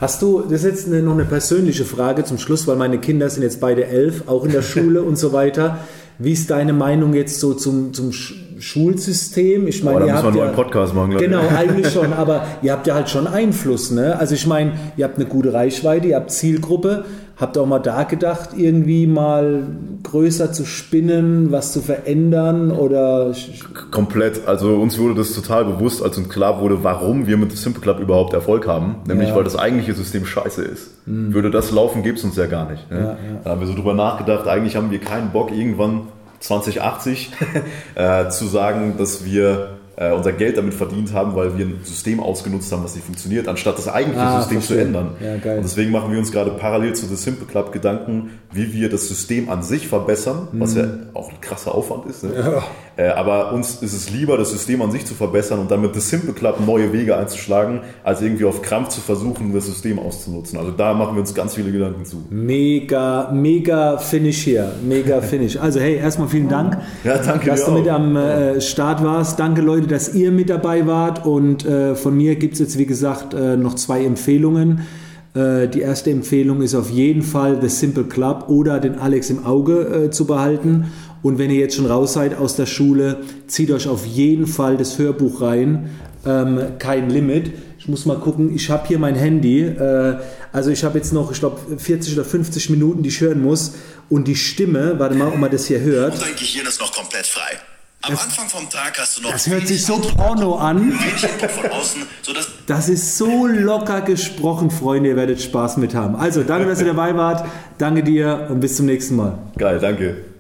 Hast 0.01 0.21
du, 0.21 0.41
das 0.41 0.53
ist 0.53 0.65
jetzt 0.65 0.87
eine, 0.89 1.01
noch 1.01 1.13
eine 1.13 1.25
persönliche 1.25 1.85
Frage 1.85 2.25
zum 2.25 2.39
Schluss, 2.39 2.67
weil 2.67 2.77
meine 2.77 2.99
Kinder 2.99 3.31
sind 3.31 3.45
jetzt 3.45 3.61
beide 3.61 3.87
elf, 3.87 4.27
auch 4.27 4.45
in 4.45 4.51
der 4.51 4.63
Schule 4.63 5.03
und 5.03 5.17
so 5.17 5.33
weiter. 5.33 5.79
Wie 6.19 6.33
ist 6.33 6.51
deine 6.51 6.73
Meinung 6.73 7.15
jetzt 7.15 7.39
so 7.39 7.55
zum, 7.55 7.95
zum 7.95 8.11
Schulsystem? 8.63 9.67
Ich 9.67 9.83
meine, 9.83 10.05
oh, 10.05 10.07
ihr 10.07 10.15
habt 10.15 10.35
ja, 10.35 10.45
einen 10.45 10.55
Podcast 10.55 10.95
machen, 10.95 11.17
Genau, 11.19 11.43
eigentlich 11.57 11.89
schon, 11.93 12.13
aber 12.13 12.45
ihr 12.63 12.73
habt 12.73 12.87
ja 12.87 12.95
halt 12.95 13.11
schon 13.11 13.27
Einfluss, 13.27 13.91
ne? 13.91 14.19
Also 14.19 14.35
ich 14.35 14.47
meine, 14.47 14.73
ihr 14.97 15.05
habt 15.05 15.17
eine 15.17 15.27
gute 15.27 15.53
Reichweite, 15.53 16.09
ihr 16.09 16.17
habt 16.17 16.31
Zielgruppe. 16.31 17.05
Habt 17.39 17.59
auch 17.59 17.67
mal 17.67 17.81
da 17.81 18.05
gedacht, 18.05 18.51
irgendwie 18.57 19.09
mal 19.09 19.67
größer 20.05 20.53
zu 20.53 20.65
spinnen, 20.65 21.51
was 21.51 21.73
zu 21.73 21.81
verändern 21.81 22.71
oder? 22.71 23.35
Komplett. 23.91 24.47
Also 24.47 24.77
uns 24.77 24.97
wurde 24.99 25.15
das 25.15 25.33
total 25.33 25.65
bewusst, 25.65 26.05
als 26.05 26.19
uns 26.19 26.29
klar 26.29 26.61
wurde, 26.61 26.85
warum 26.85 27.27
wir 27.27 27.37
mit 27.39 27.51
dem 27.51 27.57
Simple 27.57 27.83
Club 27.83 27.99
überhaupt 27.99 28.33
Erfolg 28.33 28.69
haben. 28.69 28.97
Nämlich, 29.09 29.31
ja. 29.31 29.35
weil 29.35 29.43
das 29.43 29.57
eigentliche 29.57 29.95
System 29.95 30.25
scheiße 30.25 30.63
ist. 30.63 31.07
Mhm. 31.07 31.35
Würde 31.35 31.51
das 31.51 31.73
laufen, 31.73 32.05
gäbe 32.05 32.17
es 32.17 32.23
uns 32.23 32.37
ja 32.37 32.47
gar 32.47 32.71
nicht. 32.71 32.89
Ne? 32.91 32.99
Ja, 32.99 33.05
ja. 33.07 33.17
Da 33.43 33.51
haben 33.51 33.61
wir 33.61 33.67
so 33.67 33.75
drüber 33.75 33.95
nachgedacht, 33.95 34.47
eigentlich 34.47 34.77
haben 34.77 34.93
wir 34.93 35.01
keinen 35.01 35.33
Bock, 35.33 35.51
irgendwann 35.51 36.03
2080 36.43 37.33
äh, 37.95 38.29
zu 38.29 38.47
sagen, 38.47 38.97
dass 38.99 39.25
wir 39.25 39.79
äh, 39.97 40.13
unser 40.13 40.33
Geld 40.33 40.57
damit 40.57 40.75
verdient 40.75 41.13
haben, 41.13 41.35
weil 41.35 41.57
wir 41.59 41.67
ein 41.67 41.81
System 41.85 42.21
ausgenutzt 42.21 42.73
haben, 42.73 42.83
was 42.85 42.95
nicht 42.95 43.05
funktioniert, 43.05 43.47
anstatt 43.49 43.77
das 43.79 43.89
eigentliche 43.89 44.23
Ah, 44.25 44.41
System 44.41 44.59
verstehe. 44.61 44.77
zu 44.79 44.83
ändern. 44.85 45.11
Ja. 45.21 45.35
Und 45.57 45.63
deswegen 45.65 45.91
machen 45.91 46.11
wir 46.13 46.19
uns 46.19 46.33
gerade 46.33 46.51
parallel 46.53 46.95
zu 46.95 47.07
The 47.07 47.17
Simple 47.17 47.47
Club 47.47 47.73
Gedanken, 47.73 48.31
wie 48.53 48.73
wir 48.73 48.89
das 48.89 49.09
System 49.09 49.51
an 49.51 49.63
sich 49.63 49.89
verbessern, 49.89 50.49
was 50.53 50.75
ja 50.75 50.85
auch 51.15 51.31
ein 51.31 51.41
krasser 51.41 51.75
Aufwand 51.75 52.07
ist. 52.07 52.25
Ne? 52.25 52.31
Äh, 52.97 53.09
aber 53.09 53.53
uns 53.53 53.77
ist 53.83 53.95
es 53.95 54.11
lieber, 54.11 54.37
das 54.37 54.51
System 54.51 54.83
an 54.83 54.91
sich 54.91 55.07
zu 55.07 55.15
verbessern 55.15 55.59
und 55.59 55.71
dann 55.71 55.81
mit 55.81 55.95
The 55.95 56.01
Simple 56.01 56.35
Club 56.35 56.61
neue 56.67 56.93
Wege 56.93 57.17
einzuschlagen, 57.17 57.81
als 58.05 58.21
irgendwie 58.21 58.45
auf 58.45 58.61
Krampf 58.63 58.89
zu 58.89 59.01
versuchen, 59.01 59.55
das 59.55 59.65
System 59.67 59.99
auszunutzen. 59.99 60.59
Also 60.59 60.73
da 60.73 60.93
machen 60.93 61.15
wir 61.17 61.21
uns 61.21 61.35
ganz 61.35 61.55
viele 61.55 61.73
Gedanken 61.73 62.05
zu. 62.05 62.23
Mega, 62.29 63.31
mega 63.33 63.97
Finish 63.99 64.43
hier. 64.45 64.73
Mega 64.87 65.21
Finish. 65.23 65.57
Also 65.57 65.81
hey, 65.81 65.97
erstmal 65.97 66.29
vielen 66.29 66.49
Dank, 66.49 66.79
Ja, 67.05 67.17
dass 67.19 67.65
du 67.65 67.73
mit 67.73 67.89
auch. 67.89 67.95
am 67.95 68.17
äh, 68.17 68.61
Start 68.61 69.03
warst. 69.03 69.39
Danke 69.41 69.63
Leute, 69.63 69.82
dass 69.91 70.15
ihr 70.15 70.31
mit 70.31 70.51
dabei 70.51 70.87
wart. 70.87 71.27
Und 71.27 71.65
äh, 71.65 71.95
von 71.95 72.17
mir 72.17 72.37
gibt 72.37 72.55
es 72.55 72.61
jetzt, 72.61 72.79
wie 72.79 72.87
gesagt, 72.87 73.35
äh, 73.35 73.57
noch 73.57 73.75
zwei 73.75 74.05
Empfehlungen. 74.05 74.83
Äh, 75.35 75.69
die 75.69 75.81
erste 75.81 76.11
Empfehlung 76.11 76.63
ist 76.63 76.75
auf 76.75 76.91
jeden 76.91 77.23
Fall 77.23 77.59
The 77.61 77.69
Simple 77.69 78.05
Club 78.05 78.47
oder 78.49 78.81
den 78.81 78.99
Alex 78.99 79.31
im 79.31 79.45
Auge 79.47 80.07
äh, 80.07 80.11
zu 80.11 80.27
behalten. 80.27 80.93
Und 81.23 81.39
wenn 81.39 81.51
ihr 81.51 81.61
jetzt 81.61 81.77
schon 81.77 81.87
raus 81.87 82.13
seid 82.15 82.37
aus 82.37 82.57
der 82.57 82.67
Schule, 82.67 83.19
zieht 83.47 83.71
euch 83.71 83.89
auf 83.89 84.05
jeden 84.05 84.47
Fall 84.47 84.77
das 84.77 84.99
Hörbuch 84.99 85.41
rein. 85.41 85.91
Ähm, 86.27 86.61
kein 86.79 87.11
Limit. 87.11 87.53
Ich 87.79 87.89
muss 87.89 88.07
mal 88.07 88.19
gucken, 88.19 88.55
ich 88.55 88.71
habe 88.71 88.87
hier 88.87 88.99
mein 88.99 89.15
Handy. 89.15 89.63
Äh, 89.63 90.19
also 90.53 90.71
ich 90.71 90.85
habe 90.85 90.99
jetzt 90.99 91.13
noch, 91.13 91.33
ich 91.33 91.39
glaube, 91.39 91.59
40 91.79 92.15
oder 92.15 92.25
50 92.25 92.71
Minuten, 92.71 93.03
die 93.03 93.09
ich 93.09 93.21
hören 93.21 93.41
muss. 93.43 93.73
Und 94.09 94.29
die 94.29 94.37
Stimme, 94.37 94.99
warte 94.99 95.15
mal, 95.15 95.29
ob 95.29 95.39
man 95.39 95.51
das 95.51 95.67
hier 95.67 95.81
hört. 95.81 96.15
Und 96.15 96.23
dein 96.23 96.37
Gehirn 96.37 96.67
ist 96.67 96.81
noch 96.81 96.93
komplett 96.93 97.27
frei. 97.27 97.59
Am 98.05 98.13
Anfang 98.15 98.49
vom 98.49 98.69
Tag 98.69 98.99
hast 98.99 99.17
du 99.17 99.23
noch 99.23 99.31
Das 99.31 99.47
hört 99.47 99.69
sich 99.69 99.87
so 99.87 99.95
Eindruck, 99.95 100.17
porno 100.17 100.57
an. 100.57 100.99
außen, 101.71 102.03
sodass 102.23 102.49
Das 102.67 102.89
ist 102.89 103.17
so 103.17 103.47
locker 103.47 104.01
gesprochen, 104.01 104.73
Freunde. 104.73 105.11
Ihr 105.11 105.17
werdet 105.17 105.41
Spaß 105.41 105.77
mit 105.77 105.95
haben. 105.95 106.17
Also, 106.17 106.43
danke, 106.43 106.69
dass 106.69 106.81
ihr 106.81 106.87
dabei 106.87 107.17
wart. 107.17 107.47
Danke 107.79 108.03
dir 108.03 108.49
und 108.51 108.59
bis 108.59 108.77
zum 108.77 108.87
nächsten 108.87 109.15
Mal. 109.15 109.39
Geil, 109.57 109.79
danke. 109.79 110.32